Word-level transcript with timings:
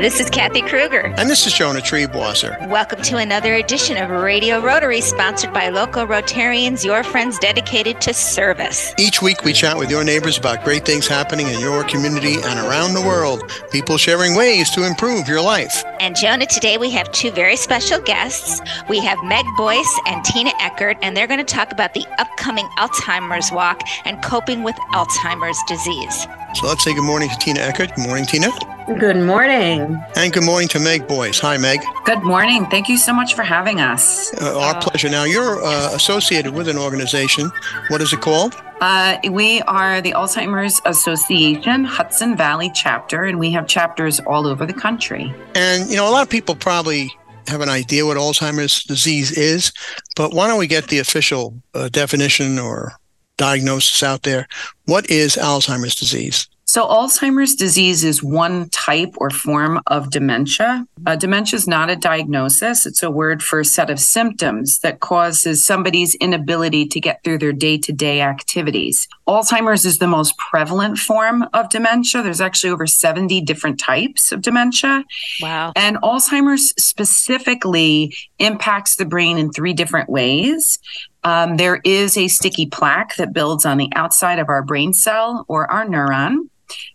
this 0.00 0.18
is 0.18 0.30
Kathy 0.30 0.62
Kruger. 0.62 1.12
And 1.18 1.28
this 1.28 1.46
is 1.46 1.52
Jonah 1.52 1.80
Triebwasser. 1.80 2.70
Welcome 2.70 3.02
to 3.02 3.18
another 3.18 3.56
edition 3.56 3.98
of 3.98 4.08
Radio 4.08 4.58
Rotary, 4.58 5.02
sponsored 5.02 5.52
by 5.52 5.68
local 5.68 6.06
Rotarians, 6.06 6.82
your 6.82 7.02
friends 7.02 7.38
dedicated 7.38 8.00
to 8.00 8.14
service. 8.14 8.94
Each 8.98 9.20
week, 9.20 9.44
we 9.44 9.52
chat 9.52 9.76
with 9.76 9.90
your 9.90 10.02
neighbors 10.02 10.38
about 10.38 10.64
great 10.64 10.86
things 10.86 11.06
happening 11.06 11.48
in 11.48 11.60
your 11.60 11.84
community 11.84 12.36
and 12.42 12.58
around 12.60 12.94
the 12.94 13.02
world, 13.02 13.42
people 13.70 13.98
sharing 13.98 14.34
ways 14.34 14.70
to 14.70 14.86
improve 14.86 15.28
your 15.28 15.42
life. 15.42 15.84
And 16.00 16.16
Jonah, 16.16 16.46
today 16.46 16.78
we 16.78 16.90
have 16.92 17.12
two 17.12 17.30
very 17.30 17.56
special 17.56 18.00
guests. 18.00 18.62
We 18.88 19.00
have 19.00 19.22
Meg 19.24 19.44
Boyce 19.58 20.00
and 20.06 20.24
Tina 20.24 20.52
Eckert, 20.60 20.96
and 21.02 21.14
they're 21.14 21.26
going 21.26 21.44
to 21.44 21.54
talk 21.54 21.72
about 21.72 21.92
the 21.92 22.06
upcoming 22.16 22.66
Alzheimer's 22.78 23.52
Walk 23.52 23.82
and 24.06 24.22
coping 24.22 24.62
with 24.62 24.76
Alzheimer's 24.94 25.62
disease. 25.68 26.26
So 26.54 26.68
let's 26.68 26.84
say 26.84 26.94
good 26.94 27.04
morning 27.04 27.28
to 27.28 27.36
Tina 27.36 27.60
Eckert. 27.60 27.94
Good 27.94 28.06
morning, 28.06 28.24
Tina. 28.24 28.50
Good 28.98 29.18
morning. 29.18 30.02
And 30.16 30.32
good 30.32 30.42
morning 30.42 30.66
to 30.70 30.80
Meg 30.80 31.06
Boyce. 31.06 31.38
Hi, 31.38 31.56
Meg. 31.56 31.78
Good 32.04 32.24
morning. 32.24 32.66
Thank 32.66 32.88
you 32.88 32.98
so 32.98 33.12
much 33.12 33.34
for 33.34 33.44
having 33.44 33.80
us. 33.80 34.34
Uh, 34.42 34.58
our 34.58 34.74
uh, 34.74 34.80
pleasure. 34.80 35.08
Now, 35.08 35.22
you're 35.22 35.62
uh, 35.62 35.94
associated 35.94 36.54
with 36.54 36.66
an 36.66 36.76
organization. 36.76 37.52
What 37.86 38.00
is 38.00 38.12
it 38.12 38.20
called? 38.20 38.56
Uh, 38.80 39.18
we 39.30 39.60
are 39.62 40.00
the 40.00 40.10
Alzheimer's 40.10 40.80
Association 40.86 41.84
Hudson 41.84 42.36
Valley 42.36 42.68
chapter, 42.74 43.22
and 43.22 43.38
we 43.38 43.52
have 43.52 43.68
chapters 43.68 44.18
all 44.26 44.44
over 44.44 44.66
the 44.66 44.72
country. 44.72 45.32
And, 45.54 45.88
you 45.88 45.94
know, 45.94 46.08
a 46.08 46.10
lot 46.10 46.24
of 46.24 46.28
people 46.28 46.56
probably 46.56 47.12
have 47.46 47.60
an 47.60 47.68
idea 47.68 48.04
what 48.04 48.16
Alzheimer's 48.16 48.82
disease 48.82 49.30
is, 49.30 49.72
but 50.16 50.34
why 50.34 50.48
don't 50.48 50.58
we 50.58 50.66
get 50.66 50.88
the 50.88 50.98
official 50.98 51.54
uh, 51.74 51.88
definition 51.90 52.58
or 52.58 52.94
diagnosis 53.36 54.02
out 54.02 54.24
there? 54.24 54.48
What 54.86 55.08
is 55.08 55.36
Alzheimer's 55.36 55.94
disease? 55.94 56.48
So, 56.70 56.86
Alzheimer's 56.86 57.56
disease 57.56 58.04
is 58.04 58.22
one 58.22 58.68
type 58.70 59.14
or 59.16 59.28
form 59.30 59.80
of 59.88 60.08
dementia. 60.08 60.86
Uh, 61.04 61.16
dementia 61.16 61.56
is 61.56 61.66
not 61.66 61.90
a 61.90 61.96
diagnosis, 61.96 62.86
it's 62.86 63.02
a 63.02 63.10
word 63.10 63.42
for 63.42 63.58
a 63.58 63.64
set 63.64 63.90
of 63.90 63.98
symptoms 63.98 64.78
that 64.78 65.00
causes 65.00 65.66
somebody's 65.66 66.14
inability 66.20 66.86
to 66.86 67.00
get 67.00 67.24
through 67.24 67.38
their 67.38 67.52
day 67.52 67.76
to 67.78 67.92
day 67.92 68.20
activities. 68.20 69.08
Alzheimer's 69.26 69.84
is 69.84 69.98
the 69.98 70.06
most 70.06 70.38
prevalent 70.38 70.96
form 70.96 71.44
of 71.54 71.68
dementia. 71.70 72.22
There's 72.22 72.40
actually 72.40 72.70
over 72.70 72.86
70 72.86 73.40
different 73.40 73.80
types 73.80 74.30
of 74.30 74.40
dementia. 74.40 75.04
Wow. 75.42 75.72
And 75.74 75.96
Alzheimer's 76.02 76.72
specifically 76.78 78.14
impacts 78.38 78.94
the 78.94 79.06
brain 79.06 79.38
in 79.38 79.50
three 79.50 79.72
different 79.72 80.08
ways. 80.08 80.78
Um, 81.24 81.56
there 81.56 81.80
is 81.84 82.16
a 82.16 82.28
sticky 82.28 82.66
plaque 82.66 83.16
that 83.16 83.32
builds 83.32 83.66
on 83.66 83.76
the 83.76 83.90
outside 83.96 84.38
of 84.38 84.48
our 84.48 84.62
brain 84.62 84.92
cell 84.92 85.44
or 85.48 85.68
our 85.68 85.84
neuron. 85.84 86.46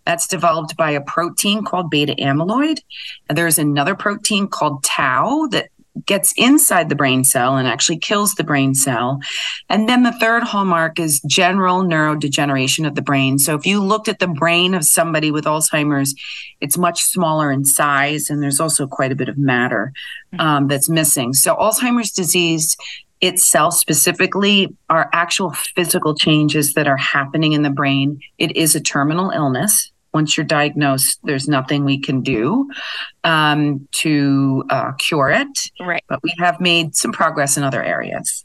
That's 0.04 0.26
developed 0.26 0.76
by 0.76 0.90
a 0.90 1.00
protein 1.00 1.64
called 1.64 1.90
beta 1.90 2.14
amyloid. 2.18 2.80
And 3.28 3.36
there's 3.36 3.58
another 3.58 3.94
protein 3.94 4.48
called 4.48 4.84
tau 4.84 5.46
that 5.50 5.70
gets 6.04 6.34
inside 6.36 6.88
the 6.88 6.94
brain 6.94 7.24
cell 7.24 7.56
and 7.56 7.66
actually 7.66 7.98
kills 7.98 8.34
the 8.34 8.44
brain 8.44 8.74
cell. 8.74 9.18
And 9.68 9.88
then 9.88 10.02
the 10.02 10.12
third 10.12 10.42
hallmark 10.42 10.98
is 10.98 11.20
general 11.26 11.82
neurodegeneration 11.82 12.86
of 12.86 12.94
the 12.94 13.02
brain. 13.02 13.38
So 13.38 13.54
if 13.54 13.64
you 13.64 13.82
looked 13.82 14.08
at 14.08 14.18
the 14.18 14.28
brain 14.28 14.74
of 14.74 14.84
somebody 14.84 15.30
with 15.30 15.44
Alzheimer's, 15.44 16.14
it's 16.60 16.76
much 16.76 17.02
smaller 17.02 17.50
in 17.50 17.64
size, 17.64 18.28
and 18.28 18.42
there's 18.42 18.60
also 18.60 18.86
quite 18.86 19.12
a 19.12 19.16
bit 19.16 19.28
of 19.28 19.38
matter 19.38 19.92
um, 20.38 20.68
that's 20.68 20.88
missing. 20.88 21.32
So 21.32 21.54
Alzheimer's 21.56 22.10
disease 22.10 22.76
itself 23.20 23.74
specifically 23.74 24.74
are 24.88 25.08
actual 25.12 25.52
physical 25.52 26.14
changes 26.14 26.74
that 26.74 26.86
are 26.86 26.96
happening 26.96 27.52
in 27.52 27.62
the 27.62 27.70
brain. 27.70 28.20
It 28.38 28.56
is 28.56 28.74
a 28.74 28.80
terminal 28.80 29.30
illness. 29.30 29.90
Once 30.12 30.36
you're 30.36 30.46
diagnosed, 30.46 31.18
there's 31.24 31.46
nothing 31.46 31.84
we 31.84 31.98
can 31.98 32.22
do 32.22 32.70
um, 33.24 33.86
to 33.92 34.64
uh, 34.70 34.92
cure 34.92 35.30
it. 35.30 35.70
Right. 35.78 36.02
But 36.08 36.22
we 36.22 36.32
have 36.38 36.60
made 36.60 36.96
some 36.96 37.12
progress 37.12 37.56
in 37.56 37.62
other 37.62 37.82
areas. 37.82 38.44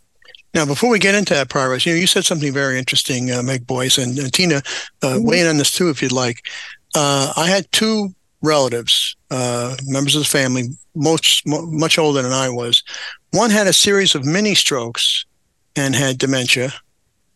Now, 0.54 0.66
before 0.66 0.90
we 0.90 1.00
get 1.00 1.16
into 1.16 1.34
that 1.34 1.48
progress, 1.50 1.86
you 1.86 1.94
know, 1.94 2.00
you 2.00 2.08
said 2.08 2.26
something 2.26 2.52
very 2.52 2.78
interesting, 2.78 3.32
uh, 3.32 3.42
Meg 3.42 3.66
Boyce 3.66 3.98
and 3.98 4.20
uh, 4.20 4.28
Tina. 4.34 4.58
Uh, 4.58 4.62
mm-hmm. 5.02 5.26
Weigh 5.26 5.40
in 5.42 5.48
on 5.48 5.58
this 5.58 5.72
too, 5.72 5.90
if 5.90 6.02
you'd 6.02 6.12
like. 6.12 6.46
Uh, 6.94 7.32
I 7.38 7.48
had 7.48 7.72
two 7.72 8.14
relatives, 8.42 9.16
uh, 9.30 9.76
members 9.86 10.16
of 10.16 10.22
the 10.22 10.28
family, 10.28 10.70
much 10.96 11.44
much 11.46 11.98
older 11.98 12.22
than 12.22 12.34
I 12.34 12.50
was. 12.50 12.84
One 13.32 13.50
had 13.50 13.68
a 13.68 13.74
series 13.74 14.16
of 14.16 14.26
mini 14.26 14.56
strokes 14.56 15.26
and 15.76 15.96
had 15.96 16.18
dementia, 16.18 16.74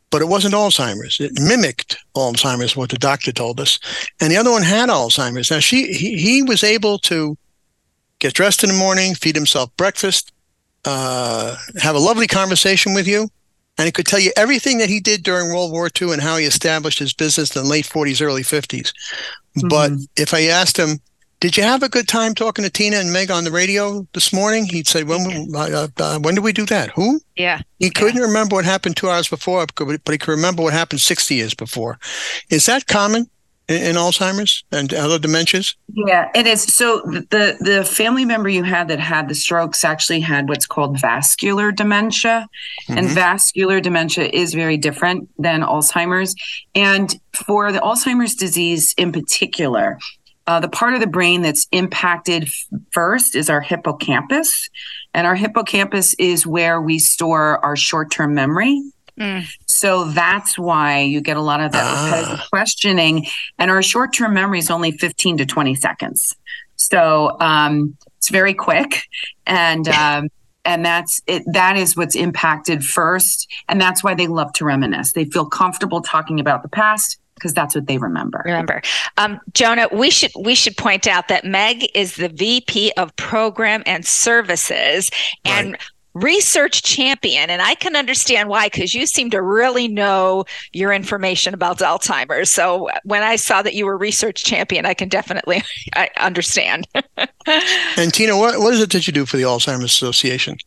but 0.09 0.21
it 0.21 0.27
wasn't 0.27 0.55
Alzheimer's. 0.55 1.19
It 1.19 1.39
mimicked 1.39 1.97
Alzheimer's, 2.15 2.75
what 2.75 2.89
the 2.89 2.97
doctor 2.97 3.31
told 3.31 3.59
us. 3.59 3.79
And 4.19 4.31
the 4.31 4.37
other 4.37 4.51
one 4.51 4.63
had 4.63 4.89
Alzheimer's. 4.89 5.51
Now 5.51 5.59
she 5.59 5.93
he, 5.93 6.17
he 6.17 6.43
was 6.43 6.63
able 6.63 6.99
to 6.99 7.37
get 8.19 8.33
dressed 8.33 8.63
in 8.63 8.69
the 8.69 8.77
morning, 8.77 9.15
feed 9.15 9.35
himself 9.35 9.75
breakfast, 9.77 10.31
uh, 10.85 11.55
have 11.79 11.95
a 11.95 11.99
lovely 11.99 12.27
conversation 12.27 12.93
with 12.93 13.07
you, 13.07 13.29
and 13.77 13.85
he 13.85 13.91
could 13.91 14.05
tell 14.05 14.19
you 14.19 14.31
everything 14.35 14.77
that 14.77 14.89
he 14.89 14.99
did 14.99 15.23
during 15.23 15.49
World 15.49 15.71
War 15.71 15.89
II 16.01 16.13
and 16.13 16.21
how 16.21 16.37
he 16.37 16.45
established 16.45 16.99
his 16.99 17.13
business 17.13 17.55
in 17.55 17.63
the 17.63 17.69
late 17.69 17.85
40s, 17.85 18.25
early 18.25 18.43
50s. 18.43 18.93
Mm-hmm. 19.57 19.67
But 19.67 19.91
if 20.15 20.33
I 20.33 20.43
asked 20.43 20.77
him, 20.77 20.99
did 21.41 21.57
you 21.57 21.63
have 21.63 21.83
a 21.83 21.89
good 21.89 22.07
time 22.07 22.33
talking 22.33 22.63
to 22.63 22.71
Tina 22.71 22.97
and 22.97 23.11
Meg 23.11 23.29
on 23.29 23.43
the 23.43 23.51
radio 23.51 24.07
this 24.13 24.33
morning? 24.33 24.65
He'd 24.65 24.87
say, 24.87 25.03
"When 25.03 25.53
uh, 25.53 25.87
uh, 25.97 26.19
when 26.19 26.33
did 26.33 26.43
we 26.43 26.53
do 26.53 26.65
that? 26.67 26.89
Who?" 26.91 27.19
Yeah. 27.35 27.61
He 27.77 27.89
couldn't 27.89 28.15
yeah. 28.15 28.25
remember 28.25 28.55
what 28.55 28.65
happened 28.65 28.95
two 28.95 29.09
hours 29.09 29.27
before, 29.27 29.65
but 29.75 29.99
he 30.09 30.17
could 30.17 30.29
remember 30.29 30.63
what 30.63 30.73
happened 30.73 31.01
sixty 31.01 31.35
years 31.35 31.53
before. 31.53 31.99
Is 32.49 32.65
that 32.67 32.87
common 32.87 33.29
in, 33.67 33.81
in 33.81 33.95
Alzheimer's 33.95 34.63
and 34.71 34.93
other 34.93 35.19
dementias? 35.19 35.75
Yeah, 35.93 36.29
it 36.35 36.47
is. 36.47 36.63
So 36.63 37.01
the 37.05 37.57
the 37.59 37.83
family 37.83 38.25
member 38.25 38.49
you 38.49 38.63
had 38.63 38.87
that 38.87 38.99
had 38.99 39.29
the 39.29 39.35
strokes 39.35 39.83
actually 39.83 40.19
had 40.19 40.49
what's 40.49 40.65
called 40.65 40.99
vascular 40.99 41.71
dementia, 41.71 42.47
mm-hmm. 42.87 42.97
and 42.97 43.09
vascular 43.09 43.79
dementia 43.79 44.29
is 44.31 44.53
very 44.53 44.77
different 44.77 45.29
than 45.37 45.61
Alzheimer's. 45.61 46.35
And 46.73 47.15
for 47.33 47.71
the 47.71 47.79
Alzheimer's 47.79 48.35
disease 48.35 48.93
in 48.97 49.11
particular, 49.11 49.99
uh, 50.47 50.59
the 50.59 50.69
part 50.69 50.93
of 50.93 50.99
the 50.99 51.07
brain 51.07 51.41
that's 51.41 51.67
impacted 51.71 52.49
first 52.91 53.35
is 53.35 53.49
our 53.49 53.61
hippocampus. 53.61 54.69
And 55.13 55.25
our 55.25 55.35
hippocampus 55.35 56.13
is 56.15 56.45
where 56.45 56.81
we 56.81 56.99
store 56.99 57.63
our 57.63 57.75
short 57.75 58.11
term 58.11 58.33
memory. 58.33 58.81
Mm. 59.19 59.45
So 59.75 60.05
that's 60.05 60.57
why 60.57 61.01
you 61.01 61.21
get 61.21 61.37
a 61.37 61.41
lot 61.41 61.59
of 61.59 61.71
that 61.73 61.83
ah. 61.83 62.47
questioning. 62.49 63.27
And 63.59 63.69
our 63.69 63.81
short 63.81 64.13
term 64.13 64.33
memory 64.33 64.59
is 64.59 64.71
only 64.71 64.91
15 64.91 65.37
to 65.37 65.45
20 65.45 65.75
seconds. 65.75 66.35
So 66.77 67.35
um, 67.39 67.97
it's 68.17 68.29
very 68.29 68.53
quick. 68.53 69.03
And 69.45 69.87
um, 69.89 70.29
and 70.63 70.83
that's 70.83 71.21
it 71.27 71.43
that 71.53 71.77
is 71.77 71.95
what's 71.95 72.15
impacted 72.15 72.83
first 72.83 73.47
and 73.69 73.79
that's 73.79 74.03
why 74.03 74.15
they 74.15 74.25
love 74.25 74.51
to 74.53 74.65
reminisce 74.65 75.11
they 75.11 75.25
feel 75.25 75.45
comfortable 75.45 76.01
talking 76.01 76.39
about 76.39 76.63
the 76.63 76.69
past 76.69 77.19
because 77.35 77.53
that's 77.53 77.75
what 77.75 77.85
they 77.85 77.97
remember. 77.97 78.41
Remember, 78.45 78.81
um, 79.17 79.39
Jonah. 79.53 79.87
We 79.91 80.09
should 80.09 80.31
we 80.39 80.55
should 80.55 80.77
point 80.77 81.05
out 81.05 81.27
that 81.27 81.45
Meg 81.45 81.85
is 81.93 82.15
the 82.15 82.29
VP 82.29 82.93
of 82.97 83.15
Program 83.17 83.83
and 83.85 84.05
Services 84.05 85.11
and. 85.43 85.77
Right. 86.15 86.23
Research 86.23 86.81
champion, 86.83 87.49
and 87.49 87.61
I 87.61 87.75
can 87.75 87.95
understand 87.95 88.49
why 88.49 88.67
because 88.67 88.93
you 88.93 89.05
seem 89.05 89.29
to 89.31 89.41
really 89.41 89.87
know 89.87 90.45
your 90.73 90.93
information 90.93 91.53
about 91.53 91.79
Alzheimer's. 91.79 92.49
So 92.49 92.89
when 93.03 93.21
I 93.21 93.35
saw 93.35 93.61
that 93.61 93.75
you 93.75 93.85
were 93.85 93.97
research 93.97 94.43
champion, 94.43 94.85
I 94.85 94.93
can 94.93 95.09
definitely 95.09 95.61
I 95.95 96.09
understand. 96.17 96.87
and 97.97 98.13
Tina, 98.13 98.37
what, 98.37 98.59
what 98.59 98.73
is 98.73 98.81
it 98.81 98.91
that 98.91 99.07
you 99.07 99.13
do 99.13 99.25
for 99.25 99.37
the 99.37 99.43
Alzheimer's 99.43 99.85
Association? 99.85 100.57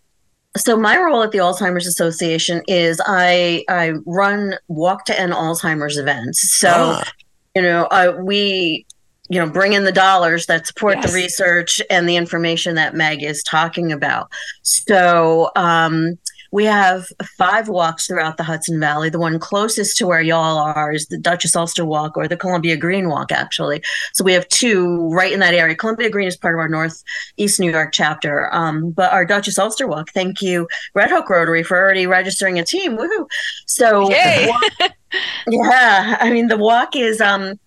so 0.56 0.76
my 0.76 0.98
role 0.98 1.22
at 1.22 1.31
the 1.31 1.38
Alzheimer's 1.38 1.86
Association 1.86 2.62
is 2.66 3.00
I 3.06 3.65
I 3.69 3.92
run 4.06 4.54
walk 4.69 5.04
to 5.06 5.19
end 5.19 5.32
Alzheimer's 5.32 5.97
events. 5.97 6.59
So 6.59 6.70
ah. 6.72 7.12
you 7.54 7.62
know 7.62 7.84
uh, 7.91 8.16
we 8.20 8.86
you 9.28 9.39
know 9.39 9.50
bring 9.50 9.72
in 9.72 9.84
the 9.84 9.93
dollars 9.93 10.47
that 10.47 10.66
support 10.66 10.97
yes. 10.97 11.07
the 11.07 11.15
research 11.15 11.80
and 11.91 12.09
the 12.09 12.16
information 12.16 12.75
that 12.75 12.95
Meg 12.95 13.22
is 13.22 13.42
talking 13.42 13.92
about. 13.92 14.30
So 14.63 15.51
um, 15.57 16.19
we 16.51 16.65
have 16.65 17.07
five 17.36 17.69
walks 17.69 18.07
throughout 18.07 18.36
the 18.36 18.42
Hudson 18.42 18.80
Valley. 18.80 19.10
The 19.10 19.19
one 19.19 19.39
closest 19.39 19.98
to 19.98 20.07
where 20.07 20.22
y'all 20.22 20.59
are 20.59 20.92
is 20.92 21.07
the 21.07 21.19
Dutchess 21.19 21.54
Ulster 21.54 21.84
Walk 21.84 22.16
or 22.16 22.27
the 22.27 22.36
Columbia 22.36 22.77
Green 22.77 23.09
Walk, 23.09 23.33
actually. 23.33 23.83
So 24.15 24.25
we 24.25 24.33
have 24.33 24.48
two 24.48 25.09
right 25.10 25.33
in 25.33 25.41
that 25.41 25.54
area. 25.54 25.74
Columbia 25.74 26.09
Green 26.09 26.28
is 26.28 26.36
part 26.36 26.54
of 26.54 26.60
our 26.60 26.69
Northeast 26.69 27.60
New 27.60 27.71
York 27.71 27.91
chapter. 27.92 28.53
Um, 28.54 28.91
but 28.91 29.13
our 29.13 29.27
Dutchess 29.27 29.59
Ulster 29.59 29.86
Walk, 29.86 30.10
thank 30.13 30.41
you, 30.41 30.66
Red 30.95 31.10
Hook 31.10 31.28
Rotary, 31.28 31.63
for 31.63 31.77
already 31.77 32.07
registering 32.07 32.59
a 32.59 32.65
team. 32.65 32.97
Woohoo! 32.97 33.28
So, 33.66 34.10
yeah, 35.47 36.16
I 36.21 36.31
mean, 36.31 36.48
the 36.48 36.57
walk 36.57 36.97
is 36.97 37.21
um, 37.21 37.59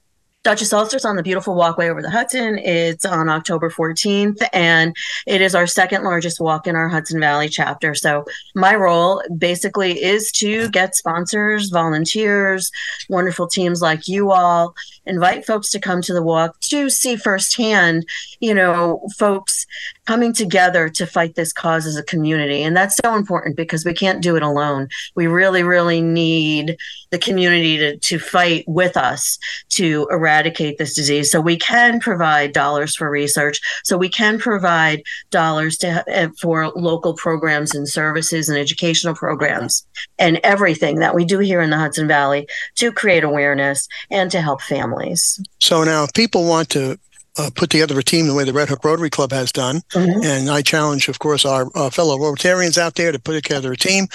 Dutchess 0.44 0.74
Ulster's 0.74 1.06
on 1.06 1.18
the 1.18 1.24
beautiful 1.24 1.54
walkway 1.54 1.90
over 1.90 2.02
the 2.02 2.10
Hudson. 2.10 2.58
It's 2.58 3.06
on 3.06 3.30
October 3.30 3.70
14th, 3.70 4.42
and 4.54 4.96
it 5.28 5.40
is 5.40 5.54
our 5.54 5.68
second 5.68 6.04
largest 6.04 6.40
walk 6.40 6.66
in 6.66 6.76
our 6.76 6.90
Hudson 6.90 7.20
Valley 7.20 7.48
chapter. 7.48 7.94
So, 7.94 8.26
my 8.56 8.74
role 8.74 9.22
basically 9.38 10.02
is 10.02 10.32
to 10.34 10.68
get 10.70 10.96
sponsors, 10.96 11.70
volunteers, 11.70 12.72
wonderful 13.08 13.48
teams 13.48 13.84
like 13.84 14.08
you 14.08 14.32
all, 14.32 14.74
invite 15.06 15.46
folks 15.46 15.70
to 15.72 15.80
come 15.80 16.02
to 16.02 16.14
the 16.14 16.24
walk 16.24 16.60
to 16.62 16.90
see 16.90 17.16
firsthand, 17.16 18.08
you 18.40 18.56
know, 18.56 19.08
folks 19.20 19.68
coming 20.12 20.34
together 20.34 20.90
to 20.90 21.06
fight 21.06 21.36
this 21.36 21.54
cause 21.54 21.86
as 21.86 21.96
a 21.96 22.04
community. 22.04 22.64
And 22.64 22.76
that's 22.76 22.98
so 22.98 23.16
important 23.16 23.56
because 23.56 23.86
we 23.86 23.94
can't 23.94 24.22
do 24.22 24.36
it 24.36 24.44
alone. 24.44 24.90
We 25.16 25.28
really, 25.28 25.64
really 25.64 26.02
need 26.02 26.76
the 27.12 27.18
community 27.18 27.78
to, 27.78 27.96
to 27.96 28.20
fight 28.20 28.66
with 28.68 28.98
us 28.98 29.40
to 29.70 30.10
eradicate 30.12 30.78
this 30.78 30.96
disease. 30.96 31.32
So 31.32 31.40
we 31.40 31.56
can 31.56 32.02
provide 32.02 32.52
dollars 32.52 32.94
for 32.94 33.10
research. 33.10 33.62
So 33.86 33.98
we 33.98 34.10
can 34.10 34.38
provide 34.38 35.02
dollars 35.30 35.78
to, 35.78 36.04
eh, 36.08 36.28
for 36.42 36.68
local 36.72 37.14
programs 37.14 37.74
and 37.74 37.88
services 37.88 38.50
and 38.50 38.58
educational 38.58 39.16
programs 39.16 39.88
and 40.20 40.42
everything 40.44 41.00
that 41.00 41.16
we 41.16 41.24
do 41.24 41.40
here 41.40 41.62
in 41.62 41.70
the 41.70 41.78
Hudson 41.78 42.10
Valley 42.10 42.50
to 42.76 42.92
create 42.92 43.24
awareness 43.24 43.88
and 44.10 44.30
to 44.32 44.42
help 44.42 44.62
families. 44.62 45.42
So 45.62 45.86
now, 45.86 46.04
if 46.04 46.14
people 46.14 46.44
want 46.44 46.68
to 46.72 47.00
uh, 47.38 47.50
put 47.56 47.70
together 47.70 47.98
a 47.98 48.04
team 48.04 48.28
the 48.28 48.34
way 48.34 48.44
the 48.44 48.52
Red 48.54 48.68
Hook 48.70 48.84
Rotary 48.84 49.10
Club 49.10 49.32
has 49.32 49.52
done. 49.52 49.82
Mm-hmm. 49.94 50.24
And 50.24 50.50
I 50.50 50.62
challenge, 50.62 51.08
of 51.08 51.20
course, 51.20 51.46
our 51.46 51.70
uh, 51.76 51.90
fellow 51.90 52.18
Rotarians 52.18 52.78
out 52.78 52.96
there 52.96 53.12
to 53.12 53.20
put 53.20 53.42
together 53.42 53.72
a 53.72 53.78
team. 53.78 54.08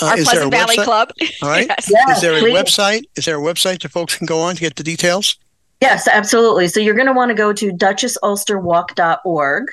Uh, 0.00 0.06
our 0.06 0.18
is 0.18 0.24
Pleasant 0.28 0.50
there 0.52 0.60
a 0.60 0.64
Valley 0.64 0.76
website? 0.78 0.84
Club. 0.84 1.10
All 1.42 1.48
right. 1.56 1.66
yes. 1.68 1.90
Yeah, 1.90 2.14
is 2.14 2.20
there 2.22 2.34
a 2.34 2.40
please. 2.40 2.54
website? 2.54 3.02
Is 3.16 3.24
there 3.26 3.38
a 3.38 3.42
website 3.42 3.82
that 3.82 3.90
folks 3.90 4.16
can 4.16 4.26
go 4.26 4.40
on 4.40 4.54
to 4.54 4.60
get 4.60 4.76
the 4.76 4.82
details? 4.82 5.36
Yes, 5.80 6.06
absolutely. 6.08 6.68
So 6.68 6.80
you're 6.80 6.94
going 6.94 7.06
to 7.08 7.12
want 7.12 7.28
to 7.30 7.34
go 7.34 7.52
to 7.52 7.72
dutchessulsterwalk.org. 7.72 9.64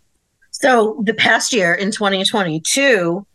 so 0.52 1.00
the 1.04 1.14
past 1.14 1.54
year 1.54 1.74
in 1.74 1.92
2022, 1.92 3.26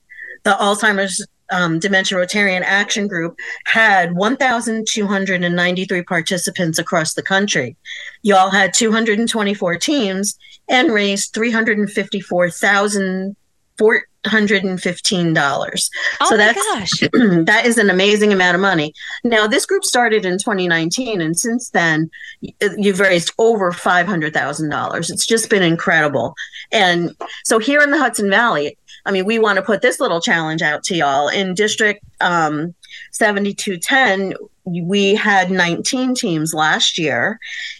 the 0.42 0.50
Alzheimer's 0.50 1.24
um, 1.50 1.78
Dementia 1.78 2.18
Rotarian 2.18 2.62
Action 2.62 3.06
Group 3.06 3.38
had 3.66 4.16
1,293 4.16 6.02
participants 6.02 6.78
across 6.78 7.14
the 7.14 7.22
country. 7.22 7.76
Y'all 8.22 8.50
had 8.50 8.74
224 8.74 9.76
teams 9.76 10.36
and 10.68 10.92
raised 10.92 11.34
354,000 11.34 13.36
$415. 14.24 15.90
Oh 16.20 16.28
so 16.28 16.36
that's 16.36 16.58
gosh. 16.72 17.00
that 17.46 17.62
is 17.64 17.78
an 17.78 17.90
amazing 17.90 18.32
amount 18.32 18.54
of 18.54 18.60
money. 18.60 18.94
Now 19.24 19.46
this 19.46 19.66
group 19.66 19.84
started 19.84 20.24
in 20.24 20.38
2019 20.38 21.20
and 21.20 21.38
since 21.38 21.70
then 21.70 22.10
you've 22.40 23.00
raised 23.00 23.32
over 23.38 23.72
$500,000. 23.72 25.10
It's 25.10 25.26
just 25.26 25.50
been 25.50 25.62
incredible. 25.62 26.34
And 26.70 27.16
so 27.44 27.58
here 27.58 27.80
in 27.80 27.90
the 27.90 27.98
Hudson 27.98 28.30
Valley, 28.30 28.76
I 29.04 29.10
mean, 29.10 29.24
we 29.24 29.38
want 29.38 29.56
to 29.56 29.62
put 29.62 29.82
this 29.82 29.98
little 29.98 30.20
challenge 30.20 30.62
out 30.62 30.84
to 30.84 30.96
y'all 30.96 31.28
in 31.28 31.54
district 31.54 32.04
um, 32.20 32.74
7210 33.12 34.34
we 34.64 35.14
had 35.14 35.50
19 35.50 36.14
teams 36.14 36.54
last 36.54 36.96
year 36.96 37.38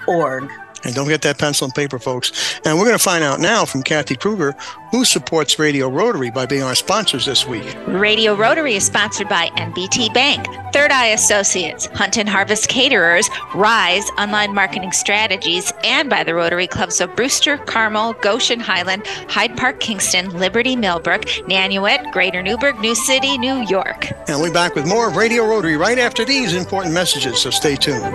org. 0.06 0.50
And 0.84 0.94
don't 0.94 1.08
get 1.08 1.22
that 1.22 1.38
pencil 1.38 1.66
and 1.66 1.74
paper, 1.74 1.98
folks. 1.98 2.60
And 2.64 2.76
we're 2.76 2.84
going 2.84 2.98
to 2.98 3.02
find 3.02 3.22
out 3.22 3.40
now 3.40 3.64
from 3.64 3.82
Kathy 3.82 4.16
Kruger 4.16 4.56
who 4.92 5.06
supports 5.06 5.58
Radio 5.58 5.88
Rotary 5.88 6.30
by 6.30 6.44
being 6.44 6.62
our 6.62 6.74
sponsors 6.74 7.24
this 7.24 7.46
week. 7.46 7.74
Radio 7.86 8.34
Rotary 8.34 8.74
is 8.74 8.84
sponsored 8.84 9.26
by 9.26 9.48
NBT 9.56 10.12
Bank, 10.12 10.46
Third 10.74 10.90
Eye 10.90 11.06
Associates, 11.06 11.86
Hunt 11.86 12.18
and 12.18 12.28
Harvest 12.28 12.68
Caterers, 12.68 13.28
Rise 13.54 14.04
Online 14.18 14.54
Marketing 14.54 14.92
Strategies, 14.92 15.72
and 15.82 16.10
by 16.10 16.22
the 16.22 16.34
Rotary 16.34 16.66
Clubs 16.66 17.00
of 17.00 17.16
Brewster, 17.16 17.56
Carmel, 17.56 18.12
Goshen 18.20 18.60
Highland, 18.60 19.06
Hyde 19.30 19.56
Park, 19.56 19.80
Kingston, 19.80 20.28
Liberty, 20.38 20.76
Millbrook, 20.76 21.22
Nanuet, 21.48 22.12
Greater 22.12 22.42
Newburgh, 22.42 22.78
New 22.80 22.94
City, 22.94 23.38
New 23.38 23.66
York. 23.68 24.12
And 24.28 24.38
we'll 24.38 24.50
be 24.50 24.52
back 24.52 24.74
with 24.74 24.86
more 24.86 25.08
of 25.08 25.16
Radio 25.16 25.46
Rotary 25.46 25.78
right 25.78 25.98
after 25.98 26.26
these 26.26 26.54
important 26.54 26.92
messages, 26.92 27.40
so 27.40 27.48
stay 27.48 27.76
tuned. 27.76 28.14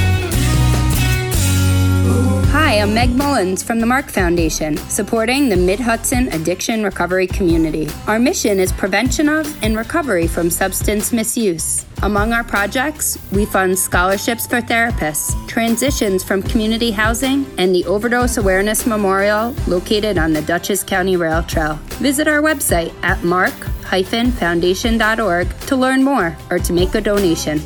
Hi, 2.71 2.79
I'm 2.79 2.93
Meg 2.93 3.09
Mullins 3.09 3.61
from 3.61 3.81
the 3.81 3.85
Mark 3.85 4.09
Foundation, 4.09 4.77
supporting 4.77 5.49
the 5.49 5.57
Mid 5.57 5.81
Hudson 5.81 6.29
addiction 6.29 6.85
recovery 6.85 7.27
community. 7.27 7.89
Our 8.07 8.17
mission 8.17 8.61
is 8.61 8.71
prevention 8.71 9.27
of 9.27 9.61
and 9.61 9.75
recovery 9.75 10.25
from 10.25 10.49
substance 10.49 11.11
misuse. 11.11 11.85
Among 12.01 12.31
our 12.31 12.45
projects, 12.45 13.17
we 13.33 13.43
fund 13.43 13.77
scholarships 13.77 14.47
for 14.47 14.61
therapists, 14.61 15.35
transitions 15.49 16.23
from 16.23 16.41
community 16.41 16.91
housing, 16.91 17.45
and 17.57 17.75
the 17.75 17.83
Overdose 17.83 18.37
Awareness 18.37 18.87
Memorial 18.87 19.53
located 19.67 20.17
on 20.17 20.31
the 20.31 20.41
Dutchess 20.43 20.81
County 20.81 21.17
Rail 21.17 21.43
Trail. 21.43 21.73
Visit 21.99 22.29
our 22.29 22.41
website 22.41 22.93
at 23.03 23.21
mark-foundation.org 23.21 25.59
to 25.59 25.75
learn 25.75 26.03
more 26.05 26.37
or 26.49 26.59
to 26.59 26.71
make 26.71 26.95
a 26.95 27.01
donation. 27.01 27.61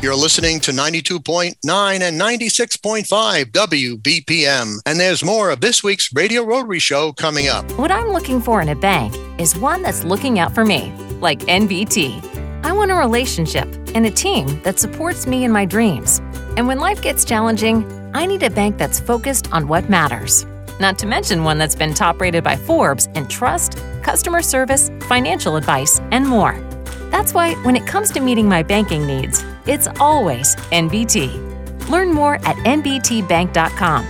You're 0.00 0.14
listening 0.14 0.60
to 0.60 0.70
92.9 0.70 1.54
and 2.00 2.20
96.5 2.20 3.44
WBPM. 3.46 4.76
And 4.86 5.00
there's 5.00 5.24
more 5.24 5.50
of 5.50 5.60
this 5.60 5.82
week's 5.82 6.14
Radio 6.14 6.44
Rotary 6.44 6.78
Show 6.78 7.12
coming 7.14 7.48
up. 7.48 7.68
What 7.72 7.90
I'm 7.90 8.10
looking 8.10 8.40
for 8.40 8.62
in 8.62 8.68
a 8.68 8.76
bank 8.76 9.12
is 9.40 9.58
one 9.58 9.82
that's 9.82 10.04
looking 10.04 10.38
out 10.38 10.54
for 10.54 10.64
me, 10.64 10.92
like 11.20 11.40
NBT. 11.40 12.64
I 12.64 12.70
want 12.70 12.92
a 12.92 12.94
relationship 12.94 13.66
and 13.96 14.06
a 14.06 14.10
team 14.12 14.62
that 14.62 14.78
supports 14.78 15.26
me 15.26 15.42
in 15.42 15.50
my 15.50 15.64
dreams. 15.64 16.20
And 16.56 16.68
when 16.68 16.78
life 16.78 17.02
gets 17.02 17.24
challenging, 17.24 17.84
I 18.14 18.24
need 18.24 18.44
a 18.44 18.50
bank 18.50 18.78
that's 18.78 19.00
focused 19.00 19.52
on 19.52 19.66
what 19.66 19.90
matters. 19.90 20.46
Not 20.78 20.96
to 21.00 21.06
mention 21.06 21.42
one 21.42 21.58
that's 21.58 21.74
been 21.74 21.92
top 21.92 22.20
rated 22.20 22.44
by 22.44 22.54
Forbes 22.54 23.06
in 23.16 23.26
trust, 23.26 23.82
customer 24.04 24.42
service, 24.42 24.92
financial 25.08 25.56
advice, 25.56 25.98
and 26.12 26.24
more. 26.24 26.67
That's 27.10 27.34
why 27.34 27.54
when 27.64 27.76
it 27.76 27.86
comes 27.86 28.10
to 28.12 28.20
meeting 28.20 28.48
my 28.48 28.62
banking 28.62 29.06
needs, 29.06 29.44
it's 29.66 29.88
always 30.00 30.56
NBT. 30.72 31.88
Learn 31.88 32.12
more 32.12 32.36
at 32.36 32.56
nbtbank.com. 32.56 34.06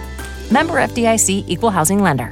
Member 0.50 0.74
FDIC 0.74 1.44
Equal 1.46 1.70
Housing 1.70 2.02
Lender. 2.02 2.28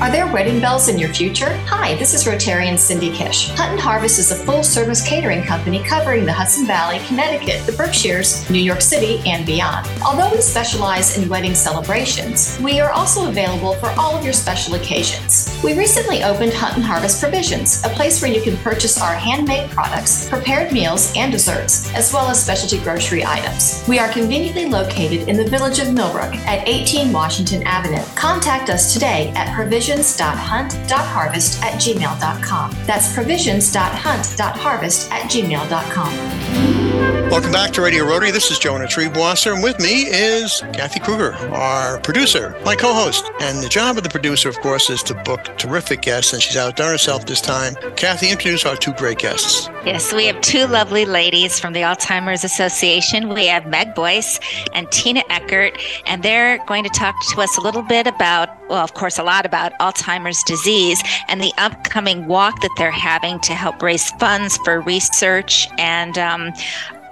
Are 0.00 0.10
there 0.10 0.26
wedding 0.26 0.60
bells 0.60 0.88
in 0.88 0.98
your 0.98 1.08
future? 1.10 1.56
Hi, 1.66 1.94
this 1.94 2.14
is 2.14 2.24
Rotarian 2.24 2.76
Cindy 2.76 3.12
Kish. 3.12 3.50
Hunt 3.50 3.70
and 3.72 3.80
Harvest 3.80 4.18
is 4.18 4.32
a 4.32 4.34
full 4.34 4.64
service 4.64 5.06
catering 5.06 5.44
company 5.44 5.84
covering 5.84 6.26
the 6.26 6.32
Hudson 6.32 6.66
Valley, 6.66 6.98
Connecticut, 7.06 7.64
the 7.64 7.72
Berkshires, 7.72 8.50
New 8.50 8.58
York 8.58 8.80
City, 8.80 9.22
and 9.24 9.46
beyond. 9.46 9.88
Although 10.04 10.32
we 10.32 10.40
specialize 10.40 11.16
in 11.16 11.28
wedding 11.28 11.54
celebrations, 11.54 12.58
we 12.60 12.80
are 12.80 12.90
also 12.90 13.28
available 13.28 13.74
for 13.74 13.88
all 13.90 14.16
of 14.16 14.24
your 14.24 14.32
special 14.32 14.74
occasions. 14.74 15.58
We 15.62 15.78
recently 15.78 16.24
opened 16.24 16.52
Hunt 16.52 16.74
and 16.74 16.84
Harvest 16.84 17.22
Provisions, 17.22 17.82
a 17.84 17.88
place 17.90 18.20
where 18.20 18.32
you 18.32 18.42
can 18.42 18.56
purchase 18.58 19.00
our 19.00 19.14
handmade 19.14 19.70
products, 19.70 20.28
prepared 20.28 20.72
meals, 20.72 21.12
and 21.16 21.30
desserts, 21.30 21.94
as 21.94 22.12
well 22.12 22.28
as 22.28 22.42
specialty 22.42 22.82
grocery 22.82 23.24
items. 23.24 23.84
We 23.88 24.00
are 24.00 24.08
conveniently 24.08 24.66
located 24.66 25.28
in 25.28 25.36
the 25.36 25.48
village 25.48 25.78
of 25.78 25.94
Millbrook 25.94 26.34
at 26.46 26.68
18 26.68 27.12
Washington 27.12 27.62
Avenue. 27.62 28.04
Contact 28.16 28.70
us 28.70 28.92
today 28.92 29.32
at 29.36 29.54
Provisions 29.54 29.83
provisions.hunt.harvest 29.84 31.62
at 31.62 31.74
gmail.com. 31.74 32.74
That's 32.86 33.12
provisions.hunt.harvest 33.12 35.10
at 35.10 35.30
gmail.com. 35.30 37.30
Welcome 37.30 37.52
back 37.52 37.72
to 37.72 37.82
Radio 37.82 38.04
Rotary. 38.04 38.30
This 38.30 38.50
is 38.50 38.58
Jonah 38.58 38.86
Triebwasser, 38.86 39.52
and 39.52 39.62
with 39.62 39.78
me 39.80 40.04
is 40.04 40.62
Kathy 40.72 41.00
Kruger, 41.00 41.34
our 41.52 41.98
producer, 42.00 42.56
my 42.64 42.76
co-host. 42.76 43.30
And 43.40 43.62
the 43.62 43.68
job 43.68 43.96
of 43.96 44.04
the 44.04 44.08
producer, 44.08 44.48
of 44.48 44.58
course, 44.60 44.88
is 44.88 45.02
to 45.04 45.14
book 45.24 45.40
terrific 45.58 46.02
guests, 46.02 46.32
and 46.32 46.40
she's 46.40 46.56
outdone 46.56 46.92
herself 46.92 47.26
this 47.26 47.40
time. 47.40 47.74
Kathy, 47.96 48.30
introduce 48.30 48.64
our 48.64 48.76
two 48.76 48.92
great 48.94 49.18
guests. 49.18 49.68
Yes, 49.84 50.12
we 50.12 50.26
have 50.26 50.40
two 50.42 50.66
lovely 50.66 51.04
ladies 51.04 51.58
from 51.58 51.72
the 51.72 51.80
Alzheimer's 51.80 52.44
Association. 52.44 53.28
We 53.28 53.46
have 53.46 53.66
Meg 53.66 53.94
Boyce 53.94 54.38
and 54.72 54.90
Tina 54.92 55.22
Eckert, 55.28 55.76
and 56.06 56.22
they're 56.22 56.64
going 56.66 56.84
to 56.84 56.90
talk 56.90 57.16
to 57.34 57.40
us 57.40 57.58
a 57.58 57.60
little 57.60 57.82
bit 57.82 58.06
about, 58.06 58.48
well, 58.68 58.82
of 58.82 58.94
course, 58.94 59.18
a 59.18 59.22
lot 59.22 59.46
about 59.46 59.72
Alzheimer's 59.80 60.42
disease 60.44 61.02
and 61.28 61.40
the 61.40 61.52
upcoming 61.58 62.26
walk 62.26 62.60
that 62.62 62.70
they're 62.76 62.90
having 62.90 63.40
to 63.40 63.54
help 63.54 63.82
raise 63.82 64.10
funds 64.12 64.56
for 64.58 64.80
research 64.80 65.68
and 65.78 66.18
um, 66.18 66.52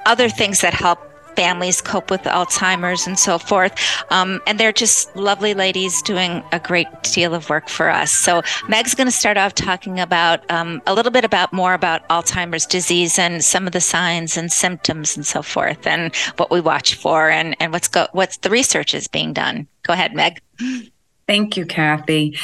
other 0.06 0.28
things 0.28 0.60
that 0.60 0.74
help 0.74 0.98
families 1.36 1.80
cope 1.80 2.10
with 2.10 2.22
Alzheimer's 2.22 3.06
and 3.06 3.18
so 3.18 3.38
forth. 3.38 3.74
Um, 4.10 4.40
and 4.46 4.58
they're 4.58 4.72
just 4.72 5.14
lovely 5.16 5.54
ladies 5.54 6.02
doing 6.02 6.42
a 6.52 6.60
great 6.60 6.86
deal 7.02 7.34
of 7.34 7.48
work 7.48 7.68
for 7.68 7.88
us. 7.88 8.12
So 8.12 8.42
Meg's 8.68 8.94
going 8.94 9.06
to 9.06 9.12
start 9.12 9.36
off 9.36 9.54
talking 9.54 10.00
about 10.00 10.48
um, 10.50 10.82
a 10.86 10.94
little 10.94 11.12
bit 11.12 11.24
about 11.24 11.52
more 11.52 11.74
about 11.74 12.06
Alzheimer's 12.08 12.66
disease 12.66 13.18
and 13.18 13.44
some 13.44 13.66
of 13.66 13.72
the 13.72 13.80
signs 13.80 14.36
and 14.36 14.52
symptoms 14.52 15.16
and 15.16 15.26
so 15.26 15.42
forth, 15.42 15.86
and 15.86 16.14
what 16.36 16.50
we 16.50 16.60
watch 16.60 16.94
for, 16.94 17.30
and 17.30 17.56
and 17.60 17.72
what's 17.72 17.88
go 17.88 18.06
what's 18.12 18.36
the 18.38 18.50
research 18.50 18.94
is 18.94 19.08
being 19.08 19.32
done. 19.32 19.66
Go 19.82 19.92
ahead, 19.92 20.14
Meg. 20.14 20.40
Thank 21.26 21.56
you, 21.56 21.66
Kathy. 21.66 22.38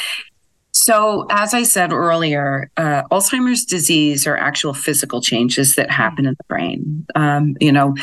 So, 0.71 1.27
as 1.29 1.53
I 1.53 1.63
said 1.63 1.91
earlier, 1.91 2.71
uh, 2.77 3.03
Alzheimer's 3.11 3.65
disease 3.65 4.25
are 4.25 4.37
actual 4.37 4.73
physical 4.73 5.21
changes 5.21 5.75
that 5.75 5.91
happen 5.91 6.25
in 6.25 6.35
the 6.37 6.43
brain. 6.47 7.05
Um, 7.15 7.55
you 7.59 7.71
know, 7.71 7.95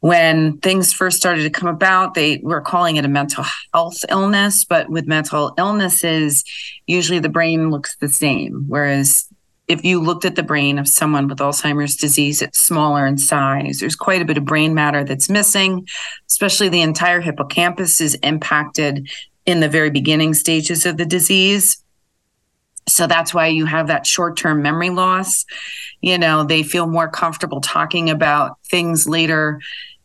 when 0.00 0.58
things 0.58 0.92
first 0.92 1.16
started 1.16 1.42
to 1.42 1.50
come 1.50 1.68
about, 1.68 2.14
they 2.14 2.38
were 2.42 2.60
calling 2.60 2.96
it 2.96 3.04
a 3.04 3.08
mental 3.08 3.44
health 3.74 4.04
illness, 4.08 4.64
but 4.64 4.88
with 4.88 5.06
mental 5.06 5.52
illnesses, 5.58 6.44
usually 6.86 7.18
the 7.18 7.28
brain 7.28 7.70
looks 7.70 7.96
the 7.96 8.08
same. 8.08 8.64
Whereas 8.68 9.26
if 9.68 9.84
you 9.84 10.00
looked 10.00 10.24
at 10.24 10.36
the 10.36 10.42
brain 10.42 10.78
of 10.78 10.86
someone 10.86 11.26
with 11.26 11.38
Alzheimer's 11.38 11.96
disease, 11.96 12.40
it's 12.40 12.60
smaller 12.60 13.06
in 13.06 13.18
size. 13.18 13.80
There's 13.80 13.96
quite 13.96 14.22
a 14.22 14.24
bit 14.24 14.38
of 14.38 14.44
brain 14.44 14.74
matter 14.74 15.02
that's 15.02 15.28
missing, 15.28 15.88
especially 16.28 16.68
the 16.68 16.82
entire 16.82 17.20
hippocampus 17.20 18.00
is 18.00 18.14
impacted 18.22 19.08
in 19.46 19.60
the 19.60 19.68
very 19.68 19.90
beginning 19.90 20.34
stages 20.34 20.84
of 20.84 20.96
the 20.96 21.06
disease. 21.06 21.82
So 22.88 23.06
that's 23.06 23.34
why 23.34 23.48
you 23.48 23.64
have 23.64 23.88
that 23.88 24.06
short 24.06 24.36
term 24.36 24.62
memory 24.62 24.90
loss. 24.90 25.44
You 26.00 26.18
know, 26.18 26.44
they 26.44 26.62
feel 26.62 26.86
more 26.86 27.08
comfortable 27.08 27.60
talking 27.60 28.10
about 28.10 28.58
things 28.70 29.08
later 29.08 29.60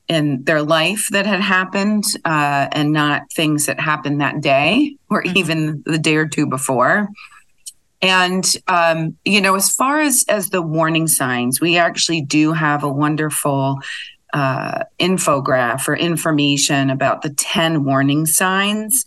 in 0.07 0.43
their 0.43 0.62
life 0.62 1.07
that 1.12 1.25
had 1.25 1.39
happened 1.39 2.03
uh, 2.25 2.67
and 2.71 2.91
not 2.91 3.31
things 3.31 3.67
that 3.67 3.79
happened 3.79 4.19
that 4.21 4.41
day 4.41 4.95
or 5.10 5.24
mm-hmm. 5.24 5.38
even 5.38 5.83
the 5.86 5.98
day 5.98 6.15
or 6.15 6.27
two 6.27 6.48
before. 6.48 7.07
And 8.01 8.51
um, 8.67 9.15
you 9.25 9.41
know, 9.41 9.55
as 9.55 9.74
far 9.74 10.01
as 10.01 10.25
as 10.27 10.50
the 10.50 10.62
warning 10.62 11.07
signs, 11.07 11.62
we 11.62 11.77
actually 11.77 12.21
do 12.21 12.51
have 12.51 12.83
a 12.83 12.89
wonderful 12.89 13.79
uh, 14.33 14.83
infograph 15.00 15.88
or 15.88 15.95
information 15.95 16.89
about 16.89 17.21
the 17.21 17.29
10 17.29 17.83
warning 17.83 18.25
signs 18.25 19.05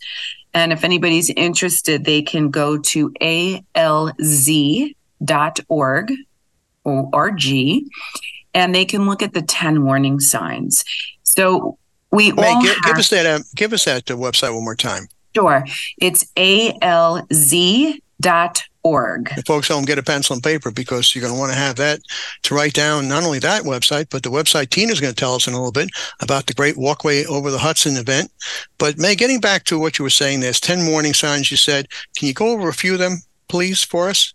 and 0.55 0.71
if 0.71 0.83
anybody's 0.85 1.29
interested, 1.31 2.05
they 2.05 2.21
can 2.21 2.49
go 2.49 2.77
to 2.77 3.09
alz.org 3.19 3.73
or 6.85 7.31
G, 7.31 7.91
and 8.53 8.73
they 8.73 8.85
can 8.85 9.05
look 9.05 9.21
at 9.21 9.33
the 9.33 9.41
10 9.41 9.83
warning 9.83 10.21
signs. 10.21 10.85
So 11.23 11.77
we 12.09 12.31
Wait, 12.31 12.47
all 12.47 12.61
give, 12.61 12.73
have, 12.73 12.83
give 12.85 12.97
us 12.97 13.09
that 13.09 13.25
uh, 13.25 13.39
give 13.53 13.73
us 13.73 13.83
that 13.83 14.09
uh, 14.09 14.15
website 14.15 14.53
one 14.53 14.63
more 14.63 14.75
time. 14.75 15.09
Sure. 15.35 15.65
It's 15.97 16.31
alz.org 18.21 18.61
org. 18.85 19.29
If 19.35 19.45
folks 19.45 19.67
home, 19.67 19.83
get 19.83 19.97
a 19.97 20.03
pencil 20.03 20.35
and 20.35 20.43
paper 20.43 20.71
because 20.71 21.13
you're 21.13 21.23
going 21.23 21.33
to 21.33 21.39
want 21.39 21.51
to 21.51 21.57
have 21.57 21.75
that 21.77 21.99
to 22.43 22.55
write 22.55 22.73
down 22.73 23.07
not 23.07 23.23
only 23.23 23.39
that 23.39 23.63
website, 23.63 24.09
but 24.11 24.21
the 24.23 24.29
website 24.29 24.69
Tina's 24.69 25.01
going 25.01 25.13
to 25.13 25.19
tell 25.19 25.33
us 25.33 25.47
in 25.47 25.53
a 25.53 25.57
little 25.57 25.71
bit 25.71 25.89
about 26.21 26.45
the 26.45 26.53
Great 26.53 26.77
Walkway 26.77 27.25
Over 27.25 27.49
the 27.49 27.57
Hudson 27.57 27.97
event. 27.97 28.31
But 28.77 28.97
May, 28.99 29.15
getting 29.15 29.41
back 29.41 29.63
to 29.65 29.79
what 29.79 29.97
you 29.97 30.03
were 30.03 30.09
saying, 30.09 30.39
there's 30.39 30.59
10 30.59 30.85
warning 30.85 31.15
signs 31.15 31.49
you 31.49 31.57
said. 31.57 31.87
Can 32.15 32.27
you 32.27 32.33
go 32.33 32.49
over 32.49 32.69
a 32.69 32.73
few 32.73 32.93
of 32.93 32.99
them, 32.99 33.17
please, 33.49 33.83
for 33.83 34.07
us? 34.07 34.34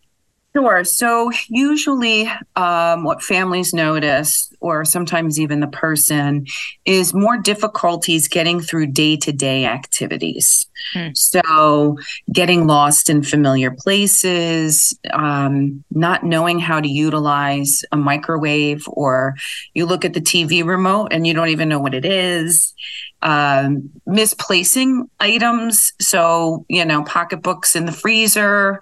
Sure. 0.56 0.82
So, 0.82 1.30
usually, 1.48 2.28
um, 2.56 3.04
what 3.04 3.22
families 3.22 3.72
notice, 3.72 4.52
or 4.58 4.84
sometimes 4.84 5.38
even 5.38 5.60
the 5.60 5.68
person, 5.68 6.44
is 6.84 7.14
more 7.14 7.38
difficulties 7.38 8.26
getting 8.26 8.60
through 8.60 8.88
day 8.88 9.16
to 9.18 9.32
day 9.32 9.64
activities. 9.64 10.66
Hmm. 10.92 11.10
So, 11.14 11.98
getting 12.32 12.66
lost 12.66 13.08
in 13.08 13.22
familiar 13.22 13.70
places, 13.70 14.92
um, 15.12 15.84
not 15.92 16.24
knowing 16.24 16.58
how 16.58 16.80
to 16.80 16.88
utilize 16.88 17.84
a 17.92 17.96
microwave, 17.96 18.82
or 18.88 19.36
you 19.74 19.86
look 19.86 20.04
at 20.04 20.14
the 20.14 20.20
TV 20.20 20.64
remote 20.64 21.12
and 21.12 21.28
you 21.28 21.32
don't 21.32 21.50
even 21.50 21.68
know 21.68 21.78
what 21.78 21.94
it 21.94 22.04
is. 22.04 22.74
Um, 23.22 23.90
misplacing 24.06 25.08
items. 25.20 25.92
So, 26.00 26.64
you 26.68 26.84
know, 26.86 27.04
pocketbooks 27.04 27.76
in 27.76 27.84
the 27.84 27.92
freezer, 27.92 28.80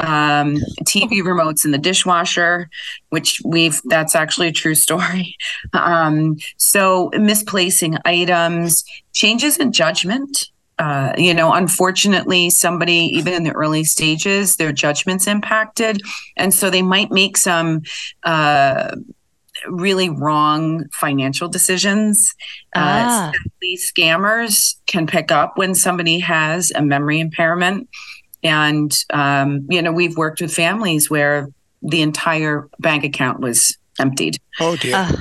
um, 0.00 0.56
TV 0.84 1.22
remotes 1.22 1.64
in 1.64 1.72
the 1.72 1.78
dishwasher, 1.78 2.68
which 3.10 3.40
we've 3.44 3.80
that's 3.86 4.14
actually 4.14 4.48
a 4.48 4.52
true 4.52 4.74
story. 4.74 5.36
Um, 5.74 6.36
so 6.56 7.10
misplacing 7.14 7.98
items, 8.04 8.84
changes 9.12 9.58
in 9.58 9.72
judgment. 9.72 10.50
Uh, 10.78 11.12
you 11.18 11.34
know, 11.34 11.52
unfortunately, 11.52 12.50
somebody 12.50 13.10
even 13.12 13.34
in 13.34 13.42
the 13.42 13.52
early 13.52 13.84
stages, 13.84 14.56
their 14.56 14.72
judgment's 14.72 15.26
impacted, 15.26 16.00
and 16.36 16.54
so 16.54 16.70
they 16.70 16.82
might 16.82 17.10
make 17.10 17.36
some. 17.36 17.82
Uh, 18.22 18.94
really 19.66 20.08
wrong 20.08 20.84
financial 20.92 21.48
decisions. 21.48 22.32
Uh, 22.76 22.78
ah. 22.78 23.30
Uh, 23.30 23.76
scammers 23.76 24.76
can 24.86 25.04
pick 25.04 25.32
up 25.32 25.58
when 25.58 25.74
somebody 25.74 26.20
has 26.20 26.70
a 26.76 26.82
memory 26.82 27.18
impairment 27.18 27.88
and, 28.42 28.96
um, 29.12 29.66
you 29.68 29.82
know, 29.82 29.92
we've 29.92 30.16
worked 30.16 30.40
with 30.40 30.52
families 30.52 31.10
where 31.10 31.48
the 31.82 32.02
entire 32.02 32.68
bank 32.78 33.04
account 33.04 33.40
was 33.40 33.76
emptied. 33.98 34.38
Oh, 34.60 34.76
dear. 34.76 34.94
Uh, 34.94 35.12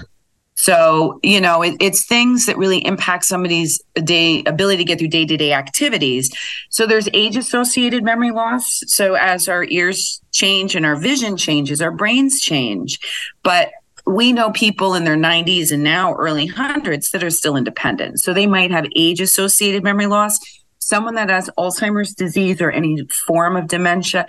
so, 0.60 1.20
you 1.22 1.40
know, 1.40 1.62
it, 1.62 1.76
it's 1.80 2.06
things 2.06 2.48
that 2.48 2.58
really 2.58 2.84
impact 2.84 3.26
somebody's 3.26 3.80
day 3.94 4.44
ability 4.46 4.78
to 4.78 4.84
get 4.84 4.98
through 4.98 5.10
day 5.10 5.26
to 5.26 5.38
day 5.38 5.54
activities. 5.54 6.32
So 6.70 6.88
there's 6.88 7.08
age 7.14 7.38
associated 7.38 8.04
memory 8.04 8.32
loss. 8.32 8.82
So 8.88 9.14
as 9.14 9.48
our 9.48 9.66
ears 9.66 10.20
change 10.32 10.76
and 10.76 10.86
our 10.86 10.96
vision 10.96 11.38
changes, 11.38 11.80
our 11.80 11.92
brains 11.92 12.42
change. 12.42 13.00
But 13.44 13.70
we 14.08 14.34
know 14.34 14.52
people 14.52 14.96
in 14.96 15.04
their 15.04 15.18
90s 15.18 15.72
and 15.72 15.84
now 15.84 16.16
early 16.16 16.48
hundreds 16.48 17.12
that 17.12 17.24
are 17.24 17.30
still 17.30 17.56
independent. 17.56 18.20
So 18.20 18.34
they 18.34 18.48
might 18.48 18.72
have 18.72 18.88
age 18.96 19.22
associated 19.22 19.84
memory 19.84 20.08
loss 20.08 20.40
someone 20.88 21.16
that 21.16 21.30
has 21.30 21.50
Alzheimer's 21.58 22.14
disease 22.14 22.62
or 22.62 22.72
any 22.72 23.06
form 23.28 23.58
of 23.58 23.68
dementia, 23.68 24.26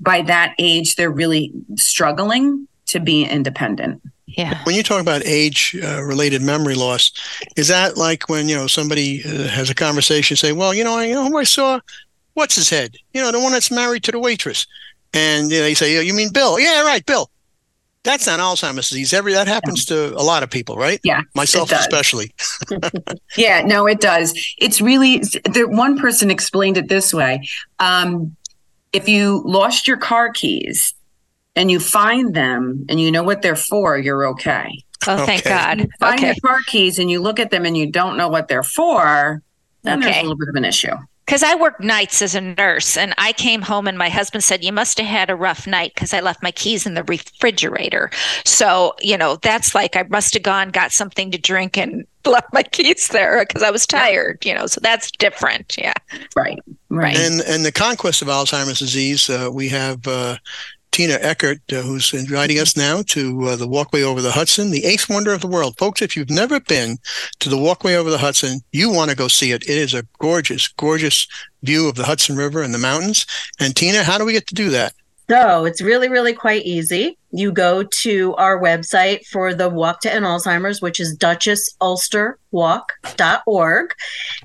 by 0.00 0.22
that 0.22 0.54
age, 0.58 0.96
they're 0.96 1.10
really 1.10 1.52
struggling 1.76 2.66
to 2.86 3.00
be 3.00 3.24
independent. 3.24 4.00
Yeah. 4.26 4.62
When 4.64 4.74
you 4.74 4.82
talk 4.82 5.00
about 5.00 5.22
age 5.26 5.76
uh, 5.82 6.02
related 6.02 6.40
memory 6.40 6.74
loss, 6.74 7.12
is 7.56 7.68
that 7.68 7.96
like 7.96 8.28
when, 8.28 8.48
you 8.48 8.56
know, 8.56 8.66
somebody 8.66 9.22
uh, 9.24 9.48
has 9.48 9.68
a 9.68 9.74
conversation, 9.74 10.36
say, 10.36 10.52
well, 10.52 10.72
you 10.72 10.84
know, 10.84 10.96
I, 10.96 11.06
you 11.06 11.14
know 11.14 11.28
who 11.28 11.36
I 11.36 11.44
saw? 11.44 11.80
What's 12.34 12.54
his 12.54 12.70
head? 12.70 12.96
You 13.12 13.20
know, 13.20 13.32
the 13.32 13.40
one 13.40 13.52
that's 13.52 13.70
married 13.70 14.04
to 14.04 14.12
the 14.12 14.20
waitress. 14.20 14.66
And 15.12 15.50
you 15.50 15.58
know, 15.58 15.64
they 15.64 15.74
say, 15.74 15.98
oh, 15.98 16.00
you 16.00 16.14
mean 16.14 16.32
Bill? 16.32 16.58
Yeah, 16.58 16.82
right, 16.82 17.04
Bill. 17.04 17.28
That's 18.04 18.26
not 18.26 18.40
Alzheimer's 18.40 18.88
disease. 18.88 19.12
Every 19.12 19.32
that 19.34 19.46
happens 19.46 19.84
to 19.86 20.14
a 20.14 20.22
lot 20.22 20.42
of 20.42 20.50
people, 20.50 20.76
right? 20.76 21.00
Yeah, 21.04 21.22
myself 21.34 21.70
especially. 21.72 22.32
yeah, 23.36 23.62
no, 23.62 23.86
it 23.86 24.00
does. 24.00 24.32
It's 24.58 24.80
really 24.80 25.18
the 25.18 25.66
one 25.68 25.98
person 25.98 26.30
explained 26.30 26.76
it 26.76 26.88
this 26.88 27.12
way: 27.12 27.46
um, 27.78 28.34
if 28.92 29.08
you 29.08 29.42
lost 29.44 29.86
your 29.86 29.96
car 29.96 30.30
keys 30.32 30.94
and 31.56 31.70
you 31.70 31.78
find 31.80 32.34
them 32.34 32.86
and 32.88 33.00
you 33.00 33.10
know 33.10 33.22
what 33.22 33.42
they're 33.42 33.56
for, 33.56 33.98
you're 33.98 34.26
okay. 34.28 34.70
Oh, 35.06 35.24
thank 35.26 35.40
Okay. 35.40 35.50
God. 35.50 35.80
You 35.80 35.88
find 35.98 36.18
Okay. 36.18 36.26
your 36.28 36.36
car 36.44 36.58
keys 36.66 36.98
and 36.98 37.10
you 37.10 37.20
look 37.20 37.38
at 37.40 37.50
them 37.50 37.64
and 37.64 37.76
you 37.76 37.90
don't 37.90 38.16
know 38.16 38.28
what 38.28 38.48
they're 38.48 38.62
for, 38.62 39.42
then 39.82 40.00
there's 40.00 40.12
Okay. 40.12 40.20
a 40.20 40.22
little 40.22 40.36
bit 40.36 40.48
of 40.48 40.54
an 40.56 40.64
issue. 40.64 40.94
Because 41.30 41.44
I 41.44 41.54
worked 41.54 41.80
nights 41.80 42.22
as 42.22 42.34
a 42.34 42.40
nurse, 42.40 42.96
and 42.96 43.14
I 43.16 43.32
came 43.32 43.62
home, 43.62 43.86
and 43.86 43.96
my 43.96 44.08
husband 44.08 44.42
said, 44.42 44.64
"You 44.64 44.72
must 44.72 44.98
have 44.98 45.06
had 45.06 45.30
a 45.30 45.36
rough 45.36 45.64
night 45.64 45.94
because 45.94 46.12
I 46.12 46.18
left 46.18 46.42
my 46.42 46.50
keys 46.50 46.86
in 46.86 46.94
the 46.94 47.04
refrigerator." 47.04 48.10
So 48.44 48.96
you 49.00 49.16
know, 49.16 49.36
that's 49.36 49.72
like 49.72 49.94
I 49.94 50.02
must 50.08 50.34
have 50.34 50.42
gone, 50.42 50.70
got 50.70 50.90
something 50.90 51.30
to 51.30 51.38
drink, 51.38 51.78
and 51.78 52.04
left 52.24 52.52
my 52.52 52.64
keys 52.64 53.06
there 53.06 53.46
because 53.46 53.62
I 53.62 53.70
was 53.70 53.86
tired. 53.86 54.44
You 54.44 54.54
know, 54.54 54.66
so 54.66 54.80
that's 54.80 55.12
different. 55.12 55.76
Yeah, 55.78 55.92
Right. 56.34 56.58
Right. 56.88 57.16
And 57.16 57.42
and 57.42 57.64
the 57.64 57.70
conquest 57.70 58.22
of 58.22 58.26
Alzheimer's 58.26 58.80
disease, 58.80 59.30
uh, 59.30 59.50
we 59.52 59.68
have 59.68 60.08
uh, 60.08 60.36
Tina 60.92 61.18
Eckert, 61.20 61.60
uh, 61.72 61.82
who's 61.82 62.12
inviting 62.12 62.58
us 62.58 62.76
now 62.76 63.02
to 63.02 63.48
uh, 63.48 63.56
the 63.56 63.68
Walkway 63.68 64.02
over 64.02 64.20
the 64.20 64.32
Hudson, 64.32 64.70
the 64.70 64.84
eighth 64.84 65.08
wonder 65.08 65.32
of 65.32 65.40
the 65.40 65.46
world. 65.46 65.78
Folks, 65.78 66.02
if 66.02 66.16
you've 66.16 66.30
never 66.30 66.60
been 66.60 66.98
to 67.38 67.48
the 67.48 67.56
Walkway 67.56 67.94
over 67.94 68.10
the 68.10 68.18
Hudson, 68.18 68.60
you 68.72 68.90
want 68.90 69.10
to 69.10 69.16
go 69.16 69.28
see 69.28 69.52
it. 69.52 69.62
It 69.62 69.78
is 69.78 69.94
a 69.94 70.06
gorgeous, 70.18 70.68
gorgeous 70.68 71.28
view 71.62 71.88
of 71.88 71.94
the 71.94 72.04
Hudson 72.04 72.36
River 72.36 72.62
and 72.62 72.74
the 72.74 72.78
mountains. 72.78 73.24
And 73.60 73.76
Tina, 73.76 74.02
how 74.02 74.18
do 74.18 74.24
we 74.24 74.32
get 74.32 74.48
to 74.48 74.54
do 74.54 74.70
that? 74.70 74.92
So 75.30 75.64
it's 75.64 75.80
really, 75.80 76.08
really 76.08 76.32
quite 76.32 76.64
easy. 76.64 77.16
You 77.30 77.52
go 77.52 77.84
to 77.84 78.34
our 78.34 78.60
website 78.60 79.24
for 79.26 79.54
the 79.54 79.68
Walk 79.68 80.00
to 80.00 80.12
End 80.12 80.24
Alzheimer's, 80.24 80.82
which 80.82 80.98
is 80.98 81.16
dutchessulsterwalk.org. 81.16 83.94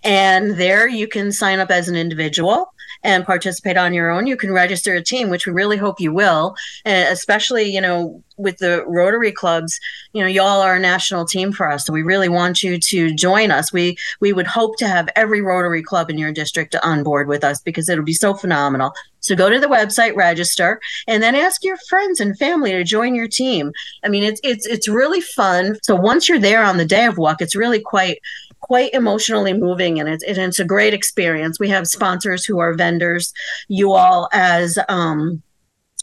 And 0.03 0.51
there 0.51 0.87
you 0.87 1.07
can 1.07 1.31
sign 1.31 1.57
up 1.57 1.71
as 1.71 1.87
an 1.87 1.95
individual 1.95 2.71
and 3.05 3.23
participate 3.23 3.77
on 3.77 3.93
your 3.93 4.09
own. 4.09 4.25
You 4.25 4.35
can 4.35 4.51
register 4.51 4.95
a 4.95 5.03
team, 5.03 5.29
which 5.29 5.45
we 5.45 5.53
really 5.53 5.77
hope 5.77 6.01
you 6.01 6.11
will, 6.11 6.55
and 6.83 7.07
especially, 7.13 7.71
you 7.71 7.79
know, 7.79 8.23
with 8.37 8.57
the 8.57 8.83
Rotary 8.87 9.31
clubs, 9.31 9.79
you 10.11 10.21
know, 10.21 10.27
y'all 10.27 10.59
are 10.59 10.75
a 10.75 10.79
national 10.79 11.25
team 11.25 11.51
for 11.51 11.71
us. 11.71 11.85
So 11.85 11.93
we 11.93 12.01
really 12.01 12.27
want 12.27 12.63
you 12.63 12.79
to 12.79 13.13
join 13.13 13.51
us. 13.51 13.71
We 13.71 13.97
we 14.19 14.33
would 14.33 14.47
hope 14.47 14.77
to 14.77 14.87
have 14.87 15.07
every 15.15 15.41
Rotary 15.41 15.83
club 15.83 16.09
in 16.09 16.17
your 16.17 16.33
district 16.33 16.75
on 16.83 17.03
board 17.03 17.27
with 17.27 17.43
us 17.43 17.61
because 17.61 17.87
it'll 17.87 18.03
be 18.03 18.13
so 18.13 18.33
phenomenal. 18.33 18.91
So 19.19 19.35
go 19.35 19.49
to 19.49 19.59
the 19.59 19.67
website, 19.67 20.15
register, 20.15 20.79
and 21.07 21.23
then 21.23 21.35
ask 21.35 21.63
your 21.63 21.77
friends 21.89 22.19
and 22.19 22.37
family 22.37 22.71
to 22.71 22.83
join 22.83 23.15
your 23.15 23.27
team. 23.27 23.71
I 24.03 24.09
mean, 24.09 24.23
it's 24.23 24.41
it's 24.43 24.65
it's 24.65 24.87
really 24.87 25.21
fun. 25.21 25.77
So 25.83 25.95
once 25.95 26.27
you're 26.27 26.39
there 26.39 26.63
on 26.63 26.77
the 26.77 26.85
day 26.85 27.05
of 27.05 27.17
walk, 27.17 27.41
it's 27.41 27.55
really 27.55 27.79
quite 27.79 28.19
quite 28.65 28.93
emotionally 28.93 29.53
moving 29.53 29.99
and 29.99 30.09
it's, 30.09 30.23
it's 30.23 30.59
a 30.59 30.65
great 30.65 30.93
experience. 30.93 31.59
We 31.59 31.69
have 31.69 31.87
sponsors 31.87 32.45
who 32.45 32.57
are 32.59 32.73
vendors. 32.73 33.31
You 33.67 33.93
all 33.93 34.27
as 34.33 34.79
um 34.89 35.43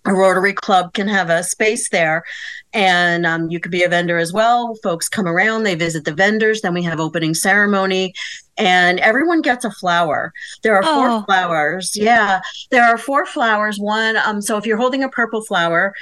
a 0.05 0.13
Rotary 0.13 0.53
Club 0.53 0.95
can 0.95 1.07
have 1.07 1.31
a 1.31 1.45
space 1.45 1.89
there, 1.91 2.25
and 2.73 3.25
um, 3.25 3.49
you 3.51 3.61
could 3.61 3.71
be 3.71 3.85
a 3.85 3.89
vendor 3.89 4.19
as 4.19 4.33
well. 4.33 4.75
Folks 4.83 5.09
come 5.09 5.29
around, 5.29 5.63
they 5.63 5.77
visit 5.77 6.05
the 6.05 6.13
vendors. 6.13 6.61
Then 6.61 6.75
we 6.75 6.83
have 6.83 6.99
opening 6.99 7.35
ceremony, 7.35 8.13
and 8.59 8.99
everyone 9.01 9.41
gets 9.43 9.65
a 9.65 9.71
flower. 9.71 10.33
There 10.63 10.77
are 10.77 10.83
four 10.83 11.09
Oh. 11.09 11.23
flowers. 11.27 11.93
Yeah, 11.95 12.41
there 12.71 12.85
are 12.85 12.99
four 12.99 13.25
flowers. 13.27 13.79
One, 13.79 14.17
um, 14.19 14.41
so 14.43 14.57
if 14.57 14.67
you're 14.67 14.77
holding 14.77 15.03
a 15.03 15.09
purple 15.09 15.43
flower, 15.43 15.95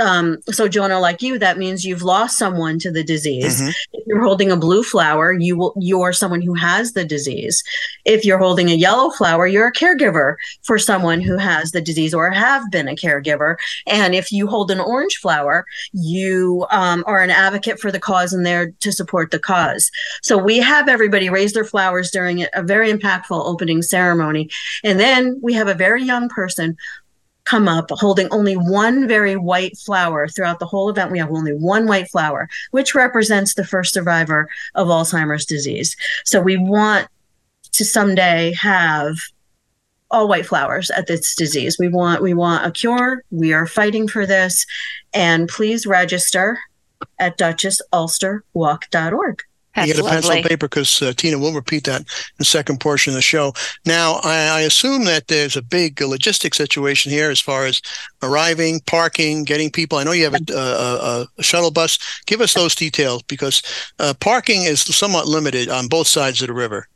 um, 0.00 0.38
so 0.50 0.68
Jonah, 0.68 1.00
like 1.00 1.22
you, 1.22 1.38
that 1.38 1.58
means 1.58 1.84
you've 1.84 2.02
lost 2.02 2.38
someone 2.38 2.78
to 2.80 2.90
the 2.90 3.02
disease. 3.04 3.60
Mhm. 3.60 3.74
If 3.92 4.04
you're 4.06 4.22
holding 4.22 4.50
a 4.50 4.56
blue 4.56 4.82
flower, 4.82 5.32
you 5.32 5.56
will 5.56 5.74
you're 5.78 6.12
someone 6.12 6.40
who 6.42 6.54
has 6.54 6.92
the 6.92 7.04
disease. 7.04 7.62
If 8.04 8.24
you're 8.24 8.38
holding 8.38 8.70
a 8.70 8.74
yellow 8.74 9.10
flower, 9.10 9.46
you're 9.46 9.66
a 9.68 9.72
caregiver 9.72 10.36
for 10.62 10.78
someone 10.78 11.20
who 11.20 11.36
has 11.36 11.72
the 11.72 11.80
disease 11.80 12.14
or 12.14 12.30
have 12.30 12.70
been 12.70 12.88
a 12.88 12.94
caregiver. 12.96 13.56
And 13.86 14.14
if 14.14 14.32
you 14.32 14.46
hold 14.46 14.70
an 14.70 14.80
orange 14.80 15.16
flower, 15.16 15.64
you 15.92 16.66
um, 16.70 17.04
are 17.06 17.20
an 17.20 17.30
advocate 17.30 17.80
for 17.80 17.90
the 17.90 17.98
cause 18.00 18.32
and 18.32 18.44
there 18.46 18.72
to 18.80 18.92
support 18.92 19.30
the 19.30 19.38
cause. 19.38 19.90
So 20.22 20.38
we 20.38 20.58
have 20.58 20.88
everybody 20.88 21.28
raise 21.28 21.52
their 21.52 21.64
flowers 21.88 22.10
during 22.10 22.44
a 22.52 22.62
very 22.62 22.92
impactful 22.92 23.46
opening 23.46 23.80
ceremony. 23.82 24.50
And 24.84 25.00
then 25.00 25.40
we 25.42 25.54
have 25.54 25.68
a 25.68 25.74
very 25.74 26.02
young 26.02 26.28
person 26.28 26.76
come 27.44 27.66
up 27.66 27.88
holding 27.90 28.28
only 28.30 28.58
one 28.58 29.08
very 29.08 29.34
white 29.34 29.74
flower 29.78 30.28
throughout 30.28 30.58
the 30.58 30.66
whole 30.66 30.90
event. 30.90 31.10
We 31.10 31.18
have 31.18 31.30
only 31.30 31.54
one 31.54 31.86
white 31.86 32.10
flower, 32.10 32.46
which 32.72 32.94
represents 32.94 33.54
the 33.54 33.64
first 33.64 33.94
survivor 33.94 34.50
of 34.74 34.88
Alzheimer's 34.88 35.46
disease. 35.46 35.96
So 36.24 36.42
we 36.42 36.58
want 36.58 37.08
to 37.72 37.86
someday 37.86 38.52
have 38.52 39.16
all 40.10 40.28
white 40.28 40.44
flowers 40.44 40.90
at 40.90 41.06
this 41.06 41.34
disease. 41.34 41.78
We 41.78 41.88
want 41.88 42.22
we 42.22 42.34
want 42.34 42.66
a 42.66 42.70
cure. 42.70 43.24
We 43.30 43.54
are 43.54 43.66
fighting 43.66 44.08
for 44.08 44.26
this. 44.26 44.66
And 45.14 45.48
please 45.48 45.86
register 45.86 46.58
at 47.18 47.38
dutchessulsterwalk.org. 47.38 49.42
You 49.86 49.94
that's 49.94 50.00
get 50.00 50.06
a 50.06 50.08
pencil 50.08 50.32
and 50.32 50.46
paper 50.46 50.68
because 50.68 51.02
uh, 51.02 51.12
Tina 51.16 51.38
will 51.38 51.52
repeat 51.52 51.84
that 51.84 52.00
in 52.00 52.06
the 52.38 52.44
second 52.44 52.80
portion 52.80 53.12
of 53.12 53.16
the 53.16 53.22
show. 53.22 53.52
Now, 53.86 54.20
I, 54.24 54.34
I 54.34 54.60
assume 54.62 55.04
that 55.04 55.28
there's 55.28 55.56
a 55.56 55.62
big 55.62 55.96
logistic 55.96 56.54
situation 56.54 57.12
here 57.12 57.30
as 57.30 57.40
far 57.40 57.66
as 57.66 57.80
arriving, 58.22 58.80
parking, 58.86 59.44
getting 59.44 59.70
people. 59.70 59.98
I 59.98 60.04
know 60.04 60.12
you 60.12 60.24
have 60.24 60.34
a, 60.34 60.52
a, 60.52 60.56
a, 60.56 61.26
a 61.38 61.42
shuttle 61.42 61.70
bus. 61.70 61.98
Give 62.26 62.40
us 62.40 62.54
those 62.54 62.74
details 62.74 63.22
because 63.22 63.62
uh, 63.98 64.14
parking 64.20 64.64
is 64.64 64.82
somewhat 64.82 65.26
limited 65.26 65.68
on 65.68 65.88
both 65.88 66.06
sides 66.06 66.40
of 66.42 66.48
the 66.48 66.54
river. 66.54 66.88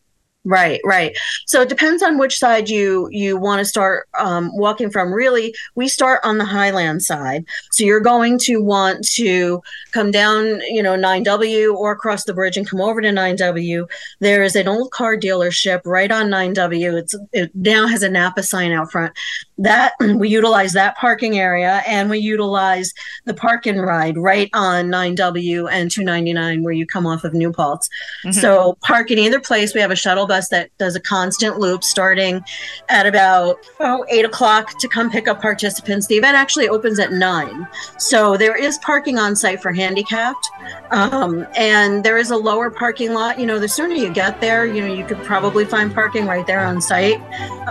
Right, 0.44 0.80
right. 0.84 1.16
So 1.46 1.60
it 1.60 1.68
depends 1.68 2.02
on 2.02 2.18
which 2.18 2.36
side 2.36 2.68
you 2.68 3.08
you 3.12 3.36
want 3.36 3.60
to 3.60 3.64
start 3.64 4.08
um, 4.18 4.50
walking 4.56 4.90
from. 4.90 5.12
Really, 5.12 5.54
we 5.76 5.86
start 5.86 6.20
on 6.24 6.38
the 6.38 6.44
Highland 6.44 7.04
side. 7.04 7.44
So 7.70 7.84
you're 7.84 8.00
going 8.00 8.38
to 8.40 8.60
want 8.60 9.06
to 9.10 9.62
come 9.92 10.10
down, 10.10 10.60
you 10.62 10.82
know, 10.82 10.96
9W 10.96 11.74
or 11.74 11.94
cross 11.94 12.24
the 12.24 12.34
bridge 12.34 12.56
and 12.56 12.68
come 12.68 12.80
over 12.80 13.00
to 13.00 13.10
9W. 13.10 13.88
There 14.18 14.42
is 14.42 14.56
an 14.56 14.66
old 14.66 14.90
car 14.90 15.16
dealership 15.16 15.82
right 15.84 16.10
on 16.10 16.26
9W. 16.26 16.98
It's 16.98 17.14
it 17.32 17.54
now 17.54 17.86
has 17.86 18.02
a 18.02 18.08
Napa 18.08 18.42
sign 18.42 18.72
out 18.72 18.90
front. 18.90 19.12
That 19.58 19.92
we 20.00 20.28
utilize 20.28 20.72
that 20.72 20.96
parking 20.96 21.38
area, 21.38 21.84
and 21.86 22.10
we 22.10 22.18
utilize 22.18 22.92
the 23.26 23.34
park 23.34 23.66
and 23.66 23.80
ride 23.80 24.18
right 24.18 24.50
on 24.54 24.86
9W 24.86 25.70
and 25.70 25.88
299 25.88 26.64
where 26.64 26.72
you 26.72 26.84
come 26.84 27.06
off 27.06 27.22
of 27.22 27.32
New 27.32 27.52
Paltz. 27.52 27.88
Mhm. 28.24 28.34
So 28.34 28.76
park 28.82 29.12
in 29.12 29.20
either 29.20 29.38
place. 29.38 29.72
We 29.72 29.80
have 29.80 29.92
a 29.92 29.96
shuttle 29.96 30.26
bus 30.32 30.48
that 30.48 30.70
does 30.78 30.96
a 30.96 31.00
constant 31.00 31.58
loop 31.58 31.84
starting 31.84 32.42
at 32.88 33.04
about 33.06 33.58
oh, 33.80 34.04
eight 34.08 34.24
o'clock 34.24 34.78
to 34.78 34.88
come 34.88 35.10
pick 35.10 35.28
up 35.28 35.42
participants. 35.42 36.06
The 36.06 36.16
event 36.16 36.36
actually 36.36 36.68
opens 36.68 36.98
at 36.98 37.12
nine. 37.12 37.66
So 37.98 38.36
there 38.38 38.56
is 38.56 38.78
parking 38.78 39.18
on 39.18 39.36
site 39.36 39.60
for 39.60 39.72
handicapped. 39.72 40.46
Um, 40.90 41.46
and 41.56 42.02
there 42.04 42.16
is 42.16 42.30
a 42.30 42.36
lower 42.36 42.70
parking 42.70 43.12
lot. 43.12 43.38
You 43.38 43.46
know, 43.46 43.58
the 43.58 43.68
sooner 43.68 43.94
you 43.94 44.10
get 44.12 44.40
there, 44.40 44.64
you 44.64 44.80
know, 44.80 44.92
you 44.92 45.04
could 45.04 45.22
probably 45.24 45.64
find 45.66 45.92
parking 45.92 46.24
right 46.26 46.46
there 46.46 46.60
on 46.60 46.80
site. 46.80 47.20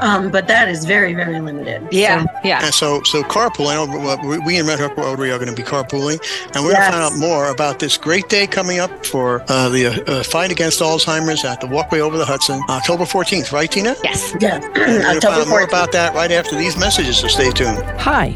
Um, 0.08 0.30
but 0.30 0.48
that 0.48 0.70
is 0.70 0.86
very, 0.86 1.14
very 1.16 1.40
limited. 1.40 1.88
Yeah, 1.92 2.24
So- 2.24 2.30
yeah. 2.44 2.66
And 2.66 2.74
so, 2.74 3.02
so 3.04 3.24
carpool. 3.24 3.68
I 3.72 3.74
know 3.76 3.86
uh, 4.12 4.18
we- 4.28 4.40
we 4.40 4.58
in 4.60 4.68
Red 4.68 4.80
Hook 4.80 4.96
Rotary 4.98 5.32
are 5.32 5.40
going 5.40 5.50
to 5.56 5.60
be 5.64 5.68
carpooling, 5.76 6.20
and 6.54 6.64
we're 6.64 6.72
Yes. 6.74 6.92
going 6.92 6.92
to 6.92 6.98
find 6.98 7.04
out 7.14 7.18
more 7.28 7.46
about 7.50 7.80
this 7.80 7.98
great 7.98 8.28
day 8.30 8.46
coming 8.48 8.80
up 8.80 8.92
for 9.06 9.44
uh, 9.50 9.70
the 9.70 9.84
uh, 9.88 9.92
uh, 10.12 10.24
fight 10.24 10.52
against 10.52 10.80
Alzheimer's 10.82 11.44
at 11.46 11.60
the 11.62 11.68
Walkway 11.68 12.00
over 12.02 12.18
the 12.18 12.26
Hudson, 12.26 12.51
October 12.70 13.06
14th, 13.06 13.52
right, 13.52 13.70
Tina? 13.70 13.96
Yes. 14.04 14.36
yeah. 14.40 14.60
We're 14.60 14.74
going 14.74 15.02
to 15.02 15.08
October 15.08 15.22
find 15.22 15.42
out 15.42 15.48
more 15.48 15.64
about 15.64 15.92
that 15.92 16.14
right 16.14 16.32
after 16.32 16.56
these 16.56 16.78
messages, 16.78 17.18
so 17.18 17.28
stay 17.28 17.52
tuned. 17.52 17.78
Hi, 18.00 18.36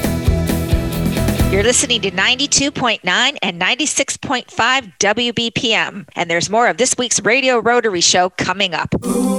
You're 1.51 1.63
listening 1.63 1.99
to 2.03 2.11
92.9 2.11 3.01
and 3.41 3.61
96.5 3.61 4.93
WBPM. 4.99 6.07
And 6.15 6.29
there's 6.29 6.49
more 6.49 6.69
of 6.69 6.77
this 6.77 6.95
week's 6.97 7.19
Radio 7.19 7.59
Rotary 7.59 7.99
Show 7.99 8.29
coming 8.29 8.73
up. 8.73 8.89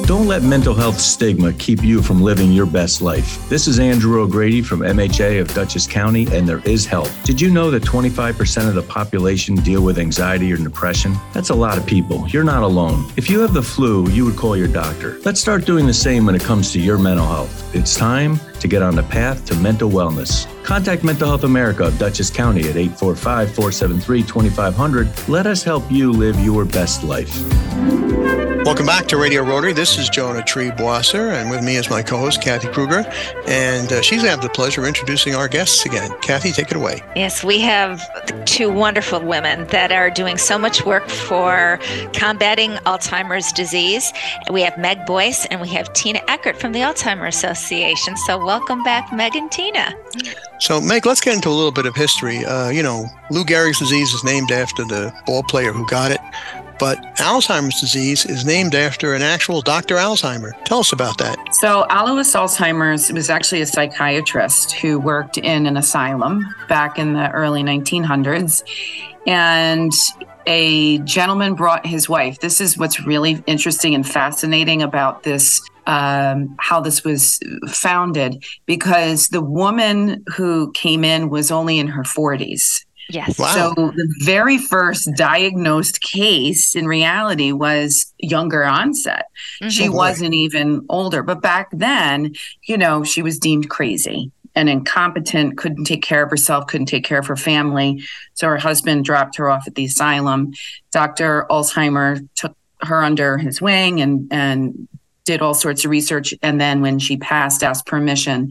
Don't 0.05 0.27
let 0.27 0.43
mental 0.43 0.75
health 0.75 1.01
stigma 1.01 1.55
keep 1.55 1.83
you 1.83 2.03
from 2.03 2.21
living 2.21 2.53
your 2.53 2.67
best 2.67 3.01
life. 3.01 3.49
This 3.49 3.67
is 3.67 3.81
Andrew 3.81 4.21
O'Grady 4.21 4.61
from 4.61 4.81
MHA 4.81 5.41
of 5.41 5.55
Dutchess 5.55 5.87
County, 5.87 6.27
and 6.33 6.47
there 6.47 6.61
is 6.67 6.85
help. 6.85 7.09
Did 7.25 7.41
you 7.41 7.51
know 7.51 7.71
that 7.71 7.83
25% 7.83 8.69
of 8.69 8.75
the 8.75 8.83
population 8.83 9.55
deal 9.55 9.83
with 9.83 9.99
anxiety 9.99 10.53
or 10.53 10.59
depression? 10.59 11.15
That's 11.33 11.49
a 11.49 11.55
lot 11.55 11.79
of 11.79 11.87
people. 11.87 12.29
You're 12.29 12.45
not 12.45 12.63
alone. 12.63 13.11
If 13.17 13.31
you 13.31 13.41
have 13.41 13.55
the 13.55 13.63
flu, 13.63 14.07
you 14.11 14.27
would 14.27 14.37
call 14.37 14.55
your 14.55 14.69
doctor. 14.69 15.19
Let's 15.25 15.41
start 15.41 15.65
doing 15.65 15.87
the 15.87 15.95
same 15.95 16.27
when 16.27 16.35
it 16.35 16.43
comes 16.43 16.73
to 16.73 16.79
your 16.79 16.99
mental 16.99 17.27
health. 17.27 17.75
It's 17.75 17.97
time 17.97 18.39
to 18.63 18.69
get 18.69 18.81
on 18.81 18.95
the 18.95 19.03
path 19.03 19.45
to 19.45 19.55
mental 19.57 19.91
wellness. 19.91 20.47
Contact 20.65 21.05
Mental 21.05 21.29
Health 21.29 21.45
America 21.45 21.85
of 21.85 21.99
Dutchess 21.99 22.31
County 22.31 22.61
at 22.61 22.77
845 22.77 23.55
473 23.55 24.23
2500. 24.23 25.29
Let 25.29 25.47
us 25.47 25.63
help 25.63 25.91
you 25.91 26.13
live 26.13 26.39
your 26.41 26.65
best 26.65 27.03
life. 27.03 27.33
Welcome 28.65 28.87
back 28.87 29.07
to 29.07 29.17
Radio 29.17 29.43
Rotary. 29.43 29.73
This 29.73 29.99
is 29.99 30.09
Jonah 30.09 30.41
Triebwasser, 30.41 31.33
and 31.33 31.51
with 31.51 31.65
me 31.65 31.75
is 31.75 31.91
my 31.91 32.01
co-host 32.01 32.41
Kathy 32.41 32.69
Kruger, 32.69 33.05
and 33.49 33.93
uh, 33.93 34.01
she's 34.03 34.23
going 34.23 34.27
to 34.27 34.31
have 34.31 34.41
the 34.41 34.49
pleasure 34.51 34.83
of 34.83 34.87
introducing 34.87 35.35
our 35.35 35.49
guests 35.49 35.85
again. 35.85 36.17
Kathy, 36.23 36.53
take 36.53 36.71
it 36.71 36.77
away. 36.77 37.03
Yes, 37.17 37.43
we 37.43 37.59
have 37.59 38.01
two 38.45 38.73
wonderful 38.73 39.21
women 39.21 39.67
that 39.69 39.91
are 39.91 40.11
doing 40.11 40.39
so 40.39 40.59
much 40.59 40.87
work 40.87 41.09
for 41.09 41.81
combating 42.13 42.71
Alzheimer's 42.87 43.51
disease. 43.51 44.13
We 44.49 44.63
have 44.63 44.79
Meg 44.79 45.07
Boyce 45.07 45.45
and 45.47 45.61
we 45.61 45.69
have 45.71 45.93
Tina 45.93 46.21
Eckert 46.29 46.57
from 46.57 46.71
the 46.71 46.81
Alzheimer's 46.81 47.35
Association. 47.35 48.17
So 48.17 48.39
welcome 48.39 48.85
back, 48.85 49.13
Meg 49.13 49.35
and 49.35 49.51
Tina. 49.51 49.93
So, 50.61 50.81
Meg, 50.81 51.05
let's 51.05 51.21
get 51.21 51.35
into 51.35 51.49
a 51.49 51.51
little 51.51 51.73
bit 51.73 51.87
of 51.87 51.97
history. 51.97 52.45
Uh, 52.45 52.69
you 52.69 52.85
know, 52.85 53.07
Lou 53.33 53.45
Gehrig's 53.45 53.81
disease 53.81 54.15
is 54.15 54.23
named 54.23 54.53
after 54.53 54.85
the 54.85 55.13
ball 55.27 55.43
player 55.43 55.73
who 55.73 55.85
got 55.89 56.13
it. 56.13 56.21
But 56.79 56.99
Alzheimer's 57.17 57.81
disease 57.81 58.25
is 58.27 58.45
named 58.45 58.75
after 58.75 59.15
an 59.15 59.23
actual 59.23 59.61
Dr. 59.63 59.97
Alzheimer. 59.97 60.53
Tell 60.65 60.81
us 60.81 60.93
about 60.93 61.19
that. 61.19 61.37
So, 61.55 61.87
Alois 61.91 62.35
Alzheimer's 62.35 63.13
was 63.13 63.31
actually 63.31 63.61
a 63.61 63.67
psychiatrist 63.67 64.73
who 64.73 64.99
worked 64.99 65.39
in 65.39 65.67
an 65.67 65.77
asylum 65.77 66.45
back 66.69 66.99
in 66.99 67.13
the 67.13 67.31
early 67.31 67.63
1900s. 67.63 68.63
And 69.27 69.93
a 70.47 70.99
gentleman 70.99 71.55
brought 71.55 71.87
his 71.87 72.09
wife. 72.09 72.41
This 72.41 72.61
is 72.61 72.77
what's 72.77 73.05
really 73.07 73.43
interesting 73.47 73.95
and 73.95 74.09
fascinating 74.09 74.83
about 74.83 75.23
this 75.23 75.61
um, 75.87 76.55
how 76.61 76.81
this 76.81 77.03
was 77.03 77.41
founded 77.69 78.45
because 78.67 79.29
the 79.29 79.41
woman 79.41 80.23
who 80.37 80.71
came 80.73 81.05
in 81.05 81.29
was 81.29 81.51
only 81.51 81.79
in 81.81 81.89
her 81.89 82.05
40s 82.05 82.85
Yes. 83.13 83.39
Wow. 83.39 83.75
So 83.75 83.93
the 83.95 84.15
very 84.21 84.59
first 84.59 85.11
diagnosed 85.17 86.01
case 86.01 86.75
in 86.75 86.87
reality 86.87 87.53
was 87.53 88.13
younger 88.19 88.65
onset. 88.65 89.27
Mm-hmm. 89.61 89.69
She 89.69 89.89
wasn't 89.89 90.35
even 90.35 90.85
older, 90.89 91.23
but 91.23 91.43
back 91.43 91.69
then, 91.73 92.35
you 92.65 92.79
know, 92.79 93.05
she 93.05 93.23
was 93.23 93.39
deemed 93.39 93.69
crazy 93.69 94.31
and 94.55 94.69
incompetent, 94.69 95.57
couldn't 95.59 95.85
take 95.85 96.03
care 96.03 96.23
of 96.23 96.31
herself, 96.31 96.67
couldn't 96.67 96.87
take 96.87 97.05
care 97.05 97.19
of 97.19 97.27
her 97.27 97.37
family. 97.37 98.03
So 98.35 98.49
her 98.49 98.59
husband 98.59 99.05
dropped 99.05 99.37
her 99.37 99.51
off 99.51 99.67
at 99.67 99.75
the 99.75 99.85
asylum. 99.85 100.53
Dr. 100.91 101.47
Alzheimer 101.51 102.27
took 102.35 102.57
her 102.83 103.03
under 103.03 103.39
his 103.39 103.61
wing 103.61 104.01
and 104.01 104.27
and 104.33 104.89
did 105.25 105.41
all 105.41 105.55
sorts 105.55 105.85
of 105.85 105.91
research 105.91 106.35
and 106.43 106.61
then 106.61 106.81
when 106.81 106.99
she 106.99 107.17
passed 107.17 107.63
asked 107.63 107.87
permission 107.87 108.51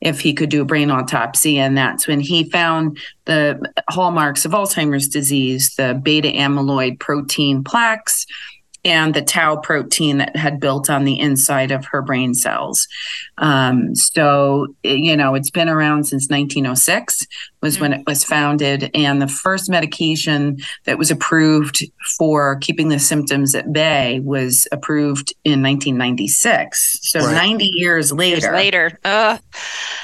if 0.00 0.20
he 0.20 0.34
could 0.34 0.50
do 0.50 0.62
a 0.62 0.64
brain 0.64 0.90
autopsy 0.90 1.58
and 1.58 1.76
that's 1.76 2.06
when 2.06 2.20
he 2.20 2.48
found 2.50 2.98
the 3.24 3.60
hallmarks 3.88 4.44
of 4.44 4.52
alzheimer's 4.52 5.08
disease 5.08 5.74
the 5.76 5.98
beta 6.02 6.28
amyloid 6.28 6.98
protein 6.98 7.64
plaques 7.64 8.26
and 8.84 9.14
the 9.14 9.22
tau 9.22 9.56
protein 9.56 10.18
that 10.18 10.34
had 10.36 10.58
built 10.58 10.90
on 10.90 11.04
the 11.04 11.18
inside 11.18 11.70
of 11.70 11.84
her 11.86 12.02
brain 12.02 12.34
cells. 12.34 12.88
Um, 13.38 13.94
so, 13.94 14.74
you 14.82 15.16
know, 15.16 15.34
it's 15.34 15.50
been 15.50 15.68
around 15.68 16.04
since 16.04 16.28
1906 16.28 17.26
was 17.60 17.74
mm-hmm. 17.74 17.82
when 17.82 17.92
it 17.92 18.06
was 18.06 18.24
founded. 18.24 18.90
And 18.94 19.22
the 19.22 19.28
first 19.28 19.70
medication 19.70 20.58
that 20.84 20.98
was 20.98 21.10
approved 21.10 21.84
for 22.18 22.56
keeping 22.56 22.88
the 22.88 22.98
symptoms 22.98 23.54
at 23.54 23.72
bay 23.72 24.20
was 24.20 24.66
approved 24.72 25.32
in 25.44 25.62
1996. 25.62 26.98
So 27.02 27.20
right. 27.20 27.34
90 27.34 27.70
years 27.74 28.12
later, 28.12 28.46
years 28.46 28.52
later 28.52 28.98
uh. 29.04 29.38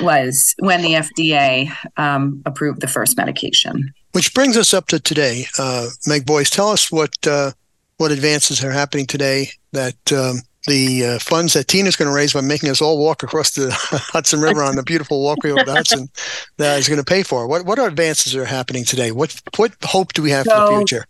was 0.01 0.55
when 0.61 0.83
the 0.83 0.95
FDA 0.95 1.73
um, 1.97 2.43
approved 2.47 2.81
the 2.81 2.87
first 2.87 3.17
medication. 3.17 3.93
Which 4.13 4.33
brings 4.35 4.57
us 4.57 4.73
up 4.73 4.87
to 4.89 5.01
today. 5.01 5.47
Uh, 5.59 5.89
Meg 6.07 6.25
Boyce, 6.25 6.51
tell 6.51 6.71
us 6.71 6.91
what 6.91 7.15
uh, 7.27 7.53
what 7.99 8.11
advances 8.11 8.65
are 8.65 8.73
happening 8.73 9.07
today 9.07 9.51
that 9.73 10.13
um, 10.13 10.41
the 10.67 11.05
uh, 11.05 11.19
funds 11.19 11.53
that 11.53 11.69
Tina's 11.69 11.97
going 11.97 12.09
to 12.09 12.15
raise 12.15 12.33
by 12.33 12.41
making 12.41 12.71
us 12.71 12.81
all 12.81 12.99
walk 12.99 13.23
across 13.23 13.53
the 13.53 13.71
Hudson 14.13 14.41
River 14.41 14.63
on 14.63 14.77
the 14.77 14.83
beautiful 14.83 15.23
walkway 15.23 15.51
over 15.51 15.65
the 15.65 15.73
Hudson 15.73 16.09
that 16.57 16.79
is 16.79 16.89
going 16.89 16.99
to 16.99 17.05
pay 17.05 17.23
for. 17.23 17.47
What 17.47 17.67
what 17.67 17.79
advances 17.79 18.35
are 18.35 18.45
happening 18.45 18.85
today? 18.85 19.13
What 19.13 19.41
what 19.57 19.73
hope 19.85 20.13
do 20.15 20.23
we 20.23 20.31
have 20.31 20.47
so 20.47 20.55
for 20.55 20.73
the 20.73 20.79
future? 20.79 21.07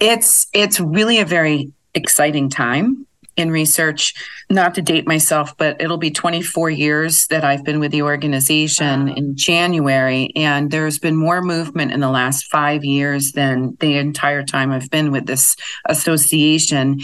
It's 0.00 0.46
it's 0.52 0.80
really 0.80 1.18
a 1.18 1.24
very 1.24 1.72
exciting 1.94 2.48
time 2.48 3.06
in 3.36 3.50
research, 3.50 4.14
not 4.50 4.74
to 4.74 4.82
date 4.82 5.06
myself, 5.06 5.56
but 5.56 5.80
it'll 5.80 5.98
be 5.98 6.10
24 6.10 6.70
years 6.70 7.26
that 7.28 7.44
I've 7.44 7.64
been 7.64 7.80
with 7.80 7.90
the 7.90 8.02
organization 8.02 9.08
wow. 9.08 9.14
in 9.14 9.36
January. 9.36 10.32
And 10.36 10.70
there's 10.70 10.98
been 10.98 11.16
more 11.16 11.42
movement 11.42 11.92
in 11.92 12.00
the 12.00 12.10
last 12.10 12.46
five 12.46 12.84
years 12.84 13.32
than 13.32 13.76
the 13.80 13.96
entire 13.96 14.44
time 14.44 14.70
I've 14.70 14.90
been 14.90 15.10
with 15.10 15.26
this 15.26 15.56
association, 15.88 17.00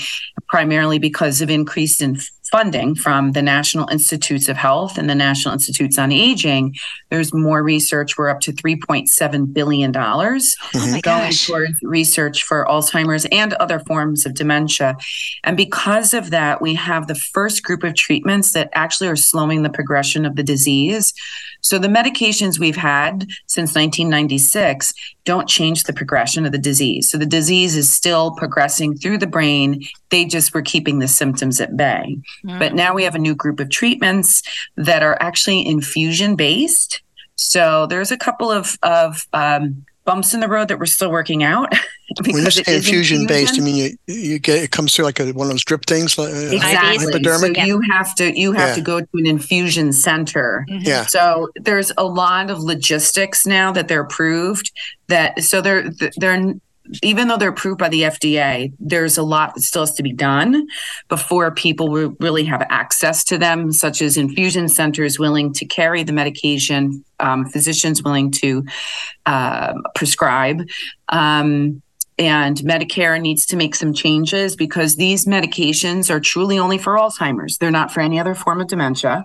primarily 0.48 0.98
because 0.98 1.40
of 1.40 1.50
increased 1.50 2.00
in 2.00 2.18
funding 2.50 2.94
from 2.94 3.32
the 3.32 3.42
National 3.42 3.88
Institutes 3.88 4.48
of 4.48 4.56
Health 4.56 4.98
and 4.98 5.08
the 5.08 5.14
National 5.14 5.54
Institutes 5.54 5.98
on 5.98 6.12
Aging, 6.12 6.74
there's 7.10 7.32
more 7.32 7.62
research. 7.62 8.18
We're 8.18 8.28
up 8.28 8.40
to 8.40 8.52
$3.7 8.52 9.52
billion 9.52 9.96
oh 9.96 11.00
going 11.02 11.32
towards 11.32 11.74
research 11.82 12.42
for 12.42 12.66
Alzheimer's 12.66 13.26
and 13.32 13.54
other 13.54 13.80
forms 13.80 14.26
of 14.26 14.34
dementia. 14.34 14.96
And 15.44 15.56
because 15.56 16.12
of 16.14 16.30
that, 16.30 16.60
we 16.60 16.74
have 16.74 17.06
the 17.06 17.14
first 17.14 17.62
group 17.62 17.84
of 17.84 17.94
treatments 17.94 18.52
that 18.52 18.70
actually 18.72 19.08
are 19.08 19.16
slowing 19.16 19.62
the 19.62 19.70
progression 19.70 20.24
of 20.24 20.36
the 20.36 20.42
disease. 20.42 21.12
So 21.60 21.78
the 21.78 21.88
medications 21.88 22.58
we've 22.58 22.76
had 22.76 23.26
since 23.46 23.74
1996 23.74 24.92
don't 25.30 25.48
change 25.48 25.84
the 25.84 25.92
progression 25.92 26.44
of 26.44 26.50
the 26.50 26.58
disease. 26.58 27.08
So 27.08 27.16
the 27.16 27.24
disease 27.24 27.76
is 27.76 27.94
still 27.94 28.32
progressing 28.32 28.96
through 28.96 29.18
the 29.18 29.28
brain. 29.28 29.86
They 30.08 30.24
just 30.24 30.52
were 30.52 30.60
keeping 30.60 30.98
the 30.98 31.06
symptoms 31.06 31.60
at 31.60 31.76
bay. 31.76 32.18
Mm. 32.44 32.58
But 32.58 32.74
now 32.74 32.94
we 32.94 33.04
have 33.04 33.14
a 33.14 33.20
new 33.20 33.36
group 33.36 33.60
of 33.60 33.70
treatments 33.70 34.42
that 34.76 35.04
are 35.04 35.16
actually 35.20 35.64
infusion 35.64 36.34
based. 36.34 37.00
So 37.36 37.86
there's 37.86 38.10
a 38.10 38.16
couple 38.16 38.50
of 38.50 38.76
of 38.82 39.24
um, 39.32 39.86
bumps 40.04 40.34
in 40.34 40.40
the 40.40 40.48
road 40.48 40.68
that 40.68 40.78
we're 40.78 40.86
still 40.86 41.10
working 41.10 41.42
out. 41.42 41.72
when 42.26 42.44
you 42.44 42.50
say 42.50 42.76
infusion, 42.76 43.26
based, 43.26 43.60
I 43.60 43.62
mean 43.62 43.76
you 43.76 44.14
you 44.14 44.38
get 44.38 44.62
it 44.62 44.70
comes 44.70 44.94
through 44.94 45.04
like 45.04 45.20
a, 45.20 45.32
one 45.32 45.46
of 45.46 45.52
those 45.52 45.64
drip 45.64 45.86
things, 45.86 46.18
uh, 46.18 46.22
exactly. 46.22 47.06
Hypodermic. 47.06 47.56
So 47.56 47.64
you 47.64 47.80
have 47.90 48.14
to 48.16 48.38
you 48.38 48.52
have 48.52 48.70
yeah. 48.70 48.74
to 48.74 48.80
go 48.80 49.00
to 49.00 49.08
an 49.14 49.26
infusion 49.26 49.92
center. 49.92 50.66
Mm-hmm. 50.68 50.86
Yeah. 50.86 51.06
So 51.06 51.50
there's 51.56 51.92
a 51.96 52.04
lot 52.04 52.50
of 52.50 52.60
logistics 52.60 53.46
now 53.46 53.72
that 53.72 53.88
they're 53.88 54.02
approved. 54.02 54.72
That 55.08 55.42
so 55.42 55.60
they're 55.60 55.90
they're 56.16 56.54
even 57.02 57.28
though 57.28 57.36
they're 57.36 57.50
approved 57.50 57.78
by 57.78 57.88
the 57.88 58.02
FDA, 58.02 58.72
there's 58.78 59.16
a 59.16 59.22
lot 59.22 59.54
that 59.54 59.62
still 59.62 59.82
has 59.82 59.94
to 59.94 60.02
be 60.02 60.12
done 60.12 60.66
before 61.08 61.50
people 61.50 61.88
will 61.88 62.14
really 62.20 62.44
have 62.44 62.66
access 62.68 63.24
to 63.24 63.38
them, 63.38 63.72
such 63.72 64.02
as 64.02 64.16
infusion 64.16 64.68
centers 64.68 65.18
willing 65.18 65.52
to 65.54 65.64
carry 65.64 66.02
the 66.02 66.12
medication, 66.12 67.04
um, 67.18 67.46
physicians 67.46 68.02
willing 68.02 68.30
to 68.32 68.64
uh, 69.26 69.74
prescribe. 69.94 70.62
Um, 71.08 71.82
and 72.18 72.58
Medicare 72.58 73.20
needs 73.20 73.46
to 73.46 73.56
make 73.56 73.74
some 73.74 73.94
changes 73.94 74.54
because 74.54 74.96
these 74.96 75.24
medications 75.24 76.10
are 76.10 76.20
truly 76.20 76.58
only 76.58 76.76
for 76.76 76.96
Alzheimer's. 76.96 77.56
They're 77.58 77.70
not 77.70 77.90
for 77.90 78.00
any 78.00 78.20
other 78.20 78.34
form 78.34 78.60
of 78.60 78.68
dementia. 78.68 79.24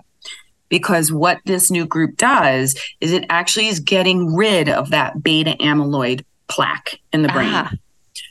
Because 0.68 1.12
what 1.12 1.38
this 1.44 1.70
new 1.70 1.86
group 1.86 2.16
does 2.16 2.74
is 3.00 3.12
it 3.12 3.24
actually 3.28 3.68
is 3.68 3.78
getting 3.78 4.34
rid 4.34 4.68
of 4.68 4.90
that 4.90 5.22
beta 5.22 5.54
amyloid 5.60 6.24
plaque 6.48 7.00
in 7.12 7.22
the 7.22 7.28
brain. 7.28 7.50
Ah, 7.52 7.68
okay. 7.68 7.78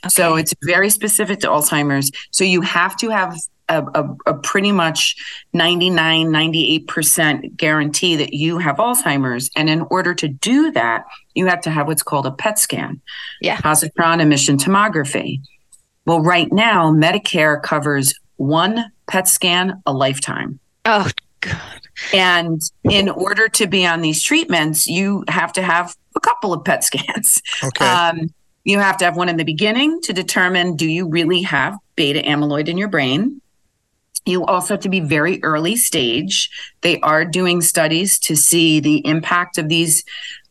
So 0.08 0.36
it's 0.36 0.54
very 0.62 0.90
specific 0.90 1.40
to 1.40 1.48
Alzheimer's. 1.48 2.10
So 2.30 2.44
you 2.44 2.60
have 2.60 2.96
to 2.98 3.10
have 3.10 3.36
a, 3.68 3.82
a, 3.94 4.16
a, 4.26 4.34
pretty 4.34 4.72
much 4.72 5.16
99, 5.52 6.28
98% 6.28 7.56
guarantee 7.56 8.16
that 8.16 8.32
you 8.32 8.58
have 8.58 8.76
Alzheimer's. 8.76 9.50
And 9.56 9.68
in 9.68 9.82
order 9.90 10.14
to 10.14 10.28
do 10.28 10.70
that, 10.72 11.04
you 11.34 11.46
have 11.46 11.60
to 11.62 11.70
have 11.70 11.86
what's 11.86 12.02
called 12.02 12.26
a 12.26 12.30
PET 12.30 12.58
scan, 12.58 13.00
yeah. 13.40 13.56
positron 13.56 14.20
emission 14.20 14.56
tomography. 14.56 15.40
Well, 16.04 16.20
right 16.20 16.50
now, 16.52 16.92
Medicare 16.92 17.60
covers 17.60 18.14
one 18.36 18.92
PET 19.08 19.26
scan 19.26 19.82
a 19.86 19.92
lifetime. 19.92 20.60
Oh, 20.84 21.10
God. 21.40 21.85
And 22.12 22.60
in 22.84 23.08
order 23.08 23.48
to 23.48 23.66
be 23.66 23.86
on 23.86 24.00
these 24.00 24.22
treatments, 24.22 24.86
you 24.86 25.24
have 25.28 25.52
to 25.54 25.62
have 25.62 25.96
a 26.14 26.20
couple 26.20 26.52
of 26.52 26.64
PET 26.64 26.84
scans. 26.84 27.42
Okay. 27.62 27.86
Um, 27.86 28.30
you 28.64 28.78
have 28.80 28.96
to 28.98 29.04
have 29.04 29.16
one 29.16 29.28
in 29.28 29.36
the 29.36 29.44
beginning 29.44 30.00
to 30.02 30.12
determine 30.12 30.76
do 30.76 30.88
you 30.88 31.08
really 31.08 31.42
have 31.42 31.78
beta 31.94 32.20
amyloid 32.20 32.68
in 32.68 32.76
your 32.76 32.88
brain? 32.88 33.40
You 34.26 34.44
also 34.44 34.74
have 34.74 34.82
to 34.82 34.88
be 34.88 34.98
very 34.98 35.42
early 35.44 35.76
stage. 35.76 36.50
They 36.80 36.98
are 37.00 37.24
doing 37.24 37.60
studies 37.60 38.18
to 38.20 38.36
see 38.36 38.80
the 38.80 39.06
impact 39.06 39.56
of 39.56 39.68
these 39.68 40.04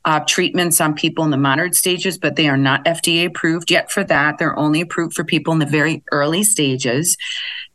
uh, 0.05 0.21
treatments 0.21 0.79
on 0.79 0.93
people 0.93 1.25
in 1.25 1.31
the 1.31 1.37
moderate 1.37 1.75
stages, 1.75 2.17
but 2.17 2.35
they 2.35 2.47
are 2.47 2.57
not 2.57 2.85
FDA 2.85 3.25
approved 3.25 3.69
yet 3.69 3.91
for 3.91 4.03
that. 4.05 4.37
They're 4.37 4.57
only 4.57 4.79
approved 4.79 5.13
for 5.13 5.25
people 5.25 5.51
in 5.51 5.59
the 5.59 5.65
very 5.65 6.03
early 6.11 6.43
stages. 6.43 7.17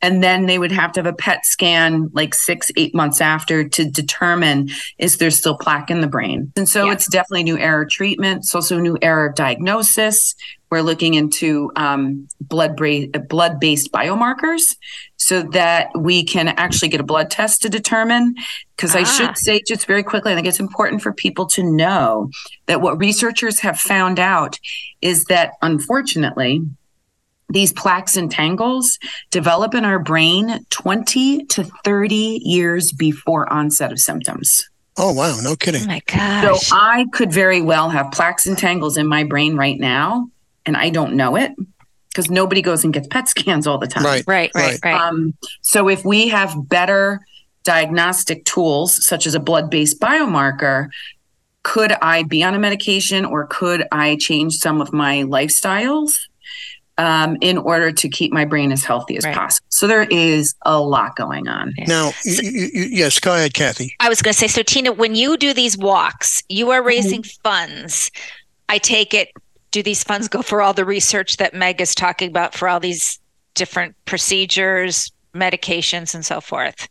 And 0.03 0.23
then 0.23 0.47
they 0.47 0.59
would 0.59 0.73
have 0.73 0.93
to 0.93 1.01
have 1.01 1.07
a 1.07 1.17
PET 1.17 1.45
scan 1.45 2.11
like 2.13 2.35
six, 2.35 2.71
eight 2.77 2.95
months 2.95 3.21
after 3.21 3.69
to 3.69 3.85
determine 3.85 4.71
is 4.99 5.19
there 5.19 5.31
still 5.31 5.57
plaque 5.57 5.91
in 5.91 6.01
the 6.01 6.07
brain. 6.07 6.53
And 6.57 6.69
so 6.69 6.87
yeah. 6.87 6.93
it's 6.93 7.07
definitely 7.09 7.45
new 7.45 7.59
error 7.59 7.85
treatment. 7.85 8.39
It's 8.39 8.55
also 8.55 8.79
a 8.79 8.83
new 8.83 8.97
error 9.03 9.33
diagnosis. 9.35 10.35
We're 10.71 10.83
looking 10.83 11.15
into 11.15 11.73
um, 11.75 12.29
blood 12.41 12.77
bra- 12.77 13.07
blood 13.29 13.59
based 13.59 13.93
biomarkers 13.93 14.63
so 15.17 15.43
that 15.43 15.91
we 15.99 16.25
can 16.25 16.49
actually 16.49 16.89
get 16.89 17.01
a 17.01 17.05
blood 17.05 17.31
test 17.31 17.61
to 17.63 17.69
determine. 17.69 18.37
Because 18.77 18.95
ah. 18.95 19.01
I 19.01 19.03
should 19.03 19.37
say, 19.37 19.61
just 19.67 19.87
very 19.87 20.03
quickly, 20.03 20.33
I 20.33 20.35
think 20.37 20.47
it's 20.47 20.61
important 20.61 21.03
for 21.03 21.13
people 21.13 21.47
to 21.47 21.63
know 21.63 22.31
that 22.67 22.81
what 22.81 22.99
researchers 22.99 23.61
have 23.61 23.79
found 23.79 24.19
out 24.19 24.59
is 25.03 25.25
that 25.25 25.55
unfortunately, 25.61 26.63
these 27.51 27.73
plaques 27.73 28.17
and 28.17 28.31
tangles 28.31 28.99
develop 29.31 29.75
in 29.75 29.85
our 29.85 29.99
brain 29.99 30.65
20 30.71 31.45
to 31.47 31.65
30 31.85 32.41
years 32.43 32.93
before 32.93 33.53
onset 33.53 33.93
of 33.93 33.99
symptoms. 33.99 34.69
Oh, 34.97 35.13
wow. 35.13 35.39
No 35.43 35.57
kidding. 35.57 35.83
Oh, 35.85 35.87
my 35.87 36.03
gosh. 36.07 36.67
So 36.67 36.77
I 36.77 37.07
could 37.13 37.33
very 37.33 37.63
well 37.63 37.91
have 37.91 38.11
plaques 38.13 38.47
and 38.47 38.59
tangles 38.59 38.97
in 38.97 39.07
my 39.07 39.25
brain 39.25 39.57
right 39.57 39.79
now 39.79 40.31
and 40.67 40.77
I 40.77 40.91
don't 40.91 41.15
know 41.15 41.37
it 41.37 41.53
because 42.09 42.31
nobody 42.31 42.63
goes 42.63 42.85
and 42.85 42.93
gets 42.93 43.09
PET 43.09 43.29
scans 43.29 43.67
all 43.67 43.79
the 43.79 43.87
time. 43.87 44.05
Right, 44.05 44.25
right, 44.27 44.51
right, 44.55 44.79
right. 44.85 45.01
Um, 45.01 45.35
so 45.63 45.89
if 45.89 46.05
we 46.05 46.29
have 46.29 46.69
better 46.69 47.21
diagnostic 47.63 48.45
tools, 48.45 49.05
such 49.05 49.27
as 49.27 49.35
a 49.35 49.41
blood-based 49.41 50.01
biomarker, 50.01 50.89
could 51.63 51.93
I 52.03 52.23
be 52.23 52.43
on 52.43 52.55
a 52.55 52.59
medication 52.59 53.25
or 53.25 53.47
could 53.47 53.87
I 53.93 54.17
change 54.17 54.55
some 54.55 54.81
of 54.81 54.93
my 54.93 55.19
lifestyles 55.25 56.15
um, 57.07 57.37
in 57.41 57.59
order 57.59 57.93
to 57.93 58.09
keep 58.09 58.33
my 58.33 58.45
brain 58.45 58.73
as 58.73 58.85
healthy 58.85 59.17
as 59.17 59.25
right. 59.25 59.35
possible? 59.35 59.67
So 59.69 59.87
there 59.87 60.05
is 60.05 60.55
a 60.67 60.81
lot 60.81 61.17
going 61.17 61.49
on. 61.49 61.75
Now, 61.87 62.11
so, 62.11 62.43
you, 62.43 62.71
you, 62.73 62.83
yes, 62.91 63.19
go 63.19 63.35
ahead, 63.35 63.55
Kathy. 63.55 63.95
I 64.01 64.09
was 64.09 64.23
going 64.23 64.33
to 64.33 64.39
say, 64.39 64.49
so 64.49 64.63
Tina, 64.63 64.93
when 64.93 65.15
you 65.15 65.37
do 65.37 65.55
these 65.55 65.77
walks, 65.77 66.43
you 66.49 66.71
are 66.71 66.83
raising 66.83 67.23
mm-hmm. 67.23 67.43
funds. 67.43 68.11
I 68.69 68.79
take 68.79 69.15
it 69.15 69.31
do 69.71 69.83
these 69.83 70.03
funds 70.03 70.29
go 70.29 70.43
for 70.43 70.63
all 70.63 70.73
the 70.73 70.85
research 70.85 71.37
that 71.37 71.55
Meg 71.55 71.81
is 71.81 71.95
talking 71.95 72.29
about 72.29 72.55
for 72.55 72.69
all 72.69 72.81
these 72.81 73.21
different 73.55 73.95
procedures, 74.05 75.13
medications, 75.35 76.15
and 76.15 76.25
so 76.25 76.41
forth? 76.41 76.89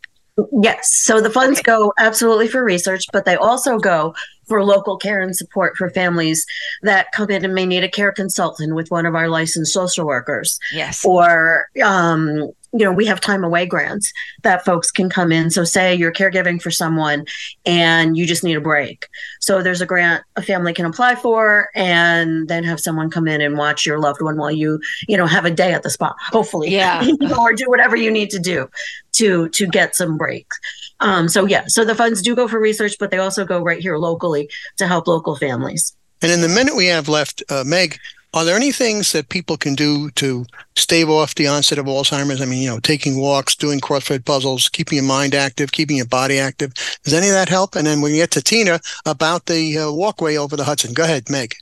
Yes. 0.62 0.94
So 0.94 1.20
the 1.20 1.30
funds 1.30 1.60
okay. 1.60 1.72
go 1.72 1.92
absolutely 1.98 2.48
for 2.48 2.64
research, 2.64 3.04
but 3.12 3.24
they 3.24 3.36
also 3.36 3.78
go 3.78 4.14
for 4.46 4.64
local 4.64 4.96
care 4.96 5.20
and 5.20 5.36
support 5.36 5.76
for 5.76 5.90
families 5.90 6.44
that 6.82 7.12
come 7.12 7.30
in 7.30 7.44
and 7.44 7.54
may 7.54 7.66
need 7.66 7.84
a 7.84 7.88
care 7.88 8.12
consultant 8.12 8.74
with 8.74 8.90
one 8.90 9.06
of 9.06 9.14
our 9.14 9.28
licensed 9.28 9.72
social 9.72 10.06
workers. 10.06 10.58
Yes. 10.72 11.04
Or 11.04 11.66
um, 11.82 12.50
you 12.72 12.84
know, 12.84 12.92
we 12.92 13.06
have 13.06 13.20
time 13.20 13.44
away 13.44 13.66
grants 13.66 14.12
that 14.42 14.64
folks 14.64 14.90
can 14.90 15.10
come 15.10 15.32
in. 15.32 15.50
So, 15.50 15.64
say 15.64 15.94
you're 15.94 16.12
caregiving 16.12 16.60
for 16.60 16.70
someone 16.70 17.26
and 17.66 18.16
you 18.16 18.26
just 18.26 18.44
need 18.44 18.56
a 18.56 18.60
break. 18.60 19.08
So, 19.40 19.62
there's 19.62 19.80
a 19.80 19.86
grant 19.86 20.24
a 20.36 20.42
family 20.42 20.72
can 20.72 20.86
apply 20.86 21.16
for 21.16 21.68
and 21.74 22.48
then 22.48 22.64
have 22.64 22.80
someone 22.80 23.10
come 23.10 23.28
in 23.28 23.40
and 23.40 23.58
watch 23.58 23.86
your 23.86 23.98
loved 23.98 24.22
one 24.22 24.36
while 24.36 24.50
you, 24.50 24.80
you 25.08 25.16
know, 25.16 25.26
have 25.26 25.44
a 25.44 25.50
day 25.50 25.72
at 25.72 25.82
the 25.82 25.90
spa, 25.90 26.14
hopefully. 26.18 26.70
Yeah. 26.70 27.04
or 27.38 27.52
do 27.52 27.68
whatever 27.68 27.96
you 27.96 28.10
need 28.10 28.30
to 28.30 28.38
do 28.38 28.68
to 29.12 29.48
to 29.50 29.66
get 29.66 29.96
some 29.96 30.16
breaks. 30.16 30.58
Um, 31.00 31.28
so 31.28 31.46
yeah, 31.46 31.64
so 31.66 31.84
the 31.84 31.94
funds 31.94 32.22
do 32.22 32.34
go 32.34 32.46
for 32.46 32.60
research, 32.60 32.96
but 32.98 33.10
they 33.10 33.18
also 33.18 33.44
go 33.44 33.62
right 33.62 33.80
here 33.80 33.96
locally 33.96 34.50
to 34.76 34.86
help 34.86 35.06
local 35.06 35.36
families. 35.36 35.96
And 36.22 36.30
in 36.30 36.42
the 36.42 36.48
minute 36.48 36.76
we 36.76 36.86
have 36.86 37.08
left, 37.08 37.42
uh, 37.48 37.64
Meg, 37.66 37.98
are 38.32 38.44
there 38.44 38.56
any 38.56 38.70
things 38.70 39.12
that 39.12 39.28
people 39.28 39.56
can 39.56 39.74
do 39.74 40.10
to 40.12 40.46
stave 40.76 41.10
off 41.10 41.34
the 41.34 41.48
onset 41.48 41.78
of 41.78 41.86
Alzheimer's? 41.86 42.40
I 42.40 42.44
mean, 42.44 42.62
you 42.62 42.68
know, 42.68 42.78
taking 42.78 43.18
walks, 43.18 43.56
doing 43.56 43.80
crossword 43.80 44.24
puzzles, 44.24 44.68
keeping 44.68 44.96
your 44.96 45.04
mind 45.04 45.34
active, 45.34 45.72
keeping 45.72 45.96
your 45.96 46.06
body 46.06 46.38
active. 46.38 46.72
Does 47.02 47.14
any 47.14 47.26
of 47.26 47.34
that 47.34 47.48
help? 47.48 47.74
And 47.74 47.86
then 47.86 48.00
when 48.00 48.12
we 48.12 48.18
get 48.18 48.30
to 48.32 48.42
Tina 48.42 48.80
about 49.04 49.46
the 49.46 49.78
uh, 49.78 49.92
walkway 49.92 50.36
over 50.36 50.56
the 50.56 50.64
Hudson. 50.64 50.94
Go 50.94 51.04
ahead, 51.04 51.28
Meg. 51.28 51.54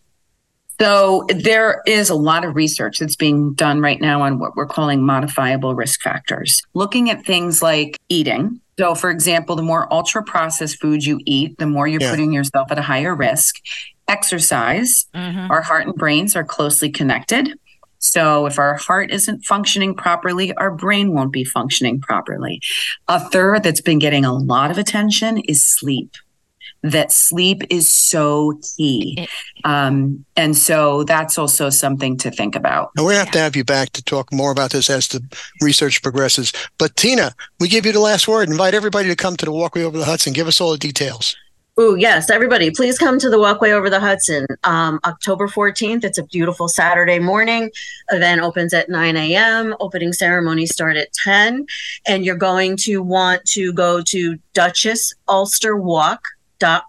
So 0.81 1.27
there 1.29 1.83
is 1.87 2.09
a 2.09 2.15
lot 2.15 2.45
of 2.45 2.55
research 2.55 2.99
that's 2.99 3.17
being 3.17 3.53
done 3.55 3.81
right 3.81 4.01
now 4.01 4.23
on 4.23 4.39
what 4.39 4.55
we're 4.55 4.67
calling 4.67 5.03
modifiable 5.03 5.75
risk 5.75 6.03
factors, 6.03 6.63
looking 6.75 7.11
at 7.11 7.25
things 7.25 7.63
like 7.63 7.97
eating. 8.09 8.61
So, 8.79 8.95
for 8.95 9.11
example, 9.11 9.57
the 9.57 9.63
more 9.63 9.93
ultra 9.93 10.23
processed 10.23 10.81
foods 10.81 11.05
you 11.05 11.19
eat, 11.25 11.59
the 11.59 11.67
more 11.67 11.89
you're 11.89 12.01
yeah. 12.01 12.11
putting 12.11 12.33
yourself 12.33 12.71
at 12.71 12.79
a 12.79 12.83
higher 12.83 13.13
risk 13.13 13.57
exercise, 14.09 15.07
mm-hmm. 15.15 15.51
our 15.51 15.63
heart 15.63 15.87
and 15.87 15.95
brains 15.95 16.35
are 16.35 16.45
closely 16.45 16.91
connected. 16.91 17.59
So, 18.01 18.47
if 18.47 18.59
our 18.59 18.77
heart 18.77 19.11
isn't 19.11 19.45
functioning 19.45 19.95
properly, 19.95 20.55
our 20.55 20.71
brain 20.71 21.13
won't 21.13 21.33
be 21.33 21.45
functioning 21.45 22.01
properly. 22.01 22.61
A 23.09 23.19
third 23.19 23.65
that's 23.65 23.81
been 23.81 23.99
getting 23.99 24.25
a 24.25 24.33
lot 24.33 24.71
of 24.71 24.79
attention 24.79 25.39
is 25.39 25.65
sleep. 25.65 26.13
That 26.83 27.11
sleep 27.11 27.63
is 27.71 27.91
so 27.91 28.61
key. 28.77 29.27
Um, 29.65 30.25
and 30.37 30.57
so 30.57 31.03
that's 31.03 31.37
also 31.37 31.71
something 31.71 32.17
to 32.19 32.31
think 32.31 32.55
about. 32.55 32.93
Now, 32.97 33.05
we 33.05 33.15
have 33.15 33.33
to 33.33 33.41
have 33.41 33.57
you 33.57 33.65
back 33.65 33.91
to 33.91 34.03
talk 34.05 34.33
more 34.33 34.53
about 34.53 34.71
this 34.71 34.89
as 34.89 35.09
the 35.09 35.21
research 35.61 36.01
progresses. 36.01 36.53
But, 36.79 36.95
Tina, 36.95 37.35
we 37.59 37.67
give 37.67 37.85
you 37.85 37.91
the 37.91 37.99
last 37.99 38.29
word. 38.29 38.49
Invite 38.49 38.75
everybody 38.75 39.09
to 39.09 39.17
come 39.17 39.37
to 39.39 39.45
the 39.45 39.51
walkway 39.51 39.83
over 39.83 39.99
the 39.99 40.05
Hudson. 40.05 40.33
Give 40.33 40.47
us 40.47 40.61
all 40.61 40.71
the 40.71 40.79
details. 40.79 41.35
Oh, 41.81 41.95
yes, 41.95 42.29
everybody, 42.29 42.73
please 42.73 42.99
come 42.99 43.21
to 43.21 43.31
the 43.31 43.39
Walkway 43.39 43.71
Over 43.71 43.89
the 43.89 44.01
Hudson. 44.01 44.49
Um, 44.65 44.99
October 45.05 45.47
14th, 45.47 46.03
it's 46.03 46.19
a 46.19 46.25
beautiful 46.25 46.67
Saturday 46.67 47.21
morning. 47.21 47.71
Event 48.11 48.41
opens 48.41 48.75
at 48.75 48.89
9 48.89 49.17
a.m., 49.17 49.77
opening 49.79 50.13
ceremony 50.13 50.67
start 50.67 50.97
at 50.97 51.13
10. 51.13 51.67
And 52.09 52.25
you're 52.25 52.35
going 52.35 52.79
to 52.79 53.01
want 53.01 53.45
to 53.51 53.73
go 53.73 54.03
to 54.03 54.37
Dutchess 54.55 55.13
Ulster 55.29 55.77
Walk 55.77 56.21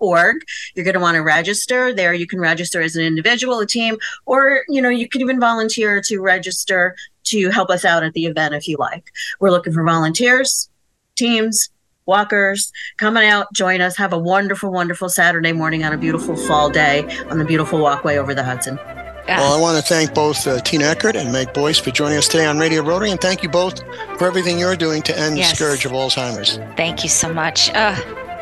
org. 0.01 0.37
You're 0.73 0.85
going 0.85 0.95
to 0.95 0.99
want 0.99 1.17
to 1.17 1.21
register 1.21 1.93
there. 1.93 2.15
You 2.15 2.25
can 2.25 2.39
register 2.39 2.81
as 2.81 2.95
an 2.95 3.03
individual, 3.03 3.59
a 3.59 3.67
team, 3.67 3.95
or 4.25 4.63
you 4.69 4.81
know 4.81 4.89
you 4.89 5.07
can 5.07 5.21
even 5.21 5.39
volunteer 5.39 6.01
to 6.07 6.19
register 6.19 6.95
to 7.25 7.51
help 7.51 7.69
us 7.69 7.85
out 7.85 8.03
at 8.03 8.13
the 8.13 8.25
event 8.25 8.55
if 8.55 8.67
you 8.67 8.77
like. 8.79 9.11
We're 9.39 9.51
looking 9.51 9.71
for 9.71 9.83
volunteers, 9.83 10.67
teams, 11.15 11.69
walkers, 12.09 12.73
coming 12.97 13.23
out, 13.23 13.53
join 13.53 13.79
us, 13.79 13.95
have 13.95 14.11
a 14.11 14.17
wonderful, 14.17 14.71
wonderful 14.71 15.07
Saturday 15.07 15.53
morning 15.53 15.85
on 15.85 15.93
a 15.93 15.97
beautiful 15.97 16.35
fall 16.35 16.69
day 16.69 17.07
on 17.29 17.37
the 17.37 17.45
beautiful 17.45 17.79
walkway 17.79 18.17
over 18.17 18.35
the 18.35 18.43
Hudson. 18.43 18.77
Well, 19.27 19.53
I 19.53 19.61
want 19.61 19.77
to 19.77 19.83
thank 19.83 20.15
both 20.15 20.47
uh, 20.47 20.59
Tina 20.61 20.85
Eckert 20.85 21.15
and 21.15 21.31
Meg 21.31 21.53
Boyce 21.53 21.77
for 21.77 21.91
joining 21.91 22.17
us 22.17 22.27
today 22.27 22.47
on 22.47 22.57
Radio 22.57 22.81
Rotary, 22.81 23.11
and 23.11 23.21
thank 23.21 23.43
you 23.43 23.49
both 23.49 23.79
for 24.17 24.25
everything 24.25 24.57
you're 24.57 24.75
doing 24.75 25.03
to 25.03 25.17
end 25.17 25.37
yes. 25.37 25.51
the 25.51 25.55
scourge 25.55 25.85
of 25.85 25.91
Alzheimer's. 25.91 26.57
Thank 26.75 27.03
you 27.03 27.09
so 27.09 27.31
much. 27.31 27.69
Uh, 27.69 27.95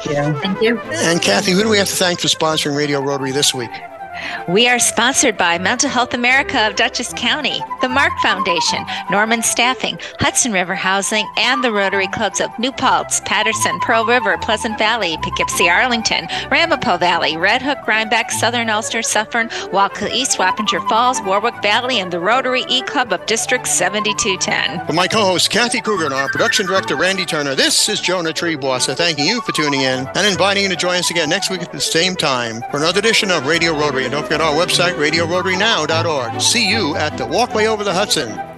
yeah. 0.09 0.33
Thank 0.39 0.61
you. 0.61 0.79
And 0.79 1.21
Kathy, 1.21 1.51
who 1.51 1.63
do 1.63 1.69
we 1.69 1.77
have 1.77 1.89
to 1.89 1.95
thank 1.95 2.21
for 2.21 2.29
sponsoring 2.29 2.77
Radio 2.77 3.01
Rotary 3.01 3.31
this 3.31 3.53
week? 3.53 3.71
We 4.47 4.67
are 4.67 4.79
sponsored 4.79 5.37
by 5.37 5.57
Mental 5.57 5.89
Health 5.89 6.13
America 6.13 6.67
of 6.67 6.75
Dutchess 6.75 7.13
County, 7.13 7.61
the 7.81 7.89
Mark 7.89 8.13
Foundation, 8.21 8.85
Norman 9.11 9.43
Staffing, 9.43 9.99
Hudson 10.19 10.51
River 10.51 10.75
Housing, 10.75 11.27
and 11.37 11.63
the 11.63 11.71
Rotary 11.71 12.07
Clubs 12.07 12.41
of 12.41 12.49
New 12.57 12.71
Paltz, 12.71 13.21
Patterson, 13.21 13.79
Pearl 13.81 14.05
River, 14.05 14.37
Pleasant 14.37 14.77
Valley, 14.77 15.17
Poughkeepsie, 15.21 15.69
Arlington, 15.69 16.27
Ramapo 16.49 16.97
Valley, 16.97 17.37
Red 17.37 17.61
Hook, 17.61 17.87
Rhinebeck, 17.87 18.31
Southern 18.31 18.69
Ulster, 18.69 19.01
Suffern, 19.01 19.49
Waukee 19.71 20.11
East, 20.11 20.37
Wappinger 20.37 20.87
Falls, 20.89 21.21
Warwick 21.21 21.61
Valley, 21.61 21.99
and 21.99 22.11
the 22.11 22.19
Rotary 22.19 22.65
E 22.69 22.81
Club 22.81 23.13
of 23.13 23.25
District 23.25 23.67
7210. 23.67 24.85
For 24.87 24.93
my 24.93 25.07
co-host 25.07 25.49
Kathy 25.49 25.81
Kruger 25.81 26.05
and 26.05 26.13
our 26.13 26.29
production 26.29 26.65
director 26.65 26.95
Randy 26.95 27.25
Turner, 27.25 27.55
this 27.55 27.89
is 27.89 28.01
Jonah 28.01 28.31
Triebwasser 28.31 28.95
thanking 28.95 29.25
you 29.25 29.41
for 29.41 29.51
tuning 29.51 29.81
in 29.81 30.07
and 30.07 30.27
inviting 30.27 30.63
you 30.63 30.69
to 30.69 30.75
join 30.75 30.97
us 30.97 31.11
again 31.11 31.29
next 31.29 31.49
week 31.49 31.61
at 31.61 31.71
the 31.71 31.79
same 31.79 32.15
time 32.15 32.61
for 32.71 32.77
another 32.77 32.99
edition 32.99 33.29
of 33.31 33.45
Radio 33.45 33.73
Rotary. 33.77 34.06
And 34.07 34.13
don't 34.13 34.23
forget 34.23 34.39
our 34.39 34.53
website, 34.53 34.93
radiorotarynow.org. 34.93 36.39
See 36.39 36.69
you 36.69 36.95
at 36.95 37.17
the 37.17 37.25
Walkway 37.25 37.65
Over 37.65 37.83
the 37.83 37.91
Hudson. 37.91 38.56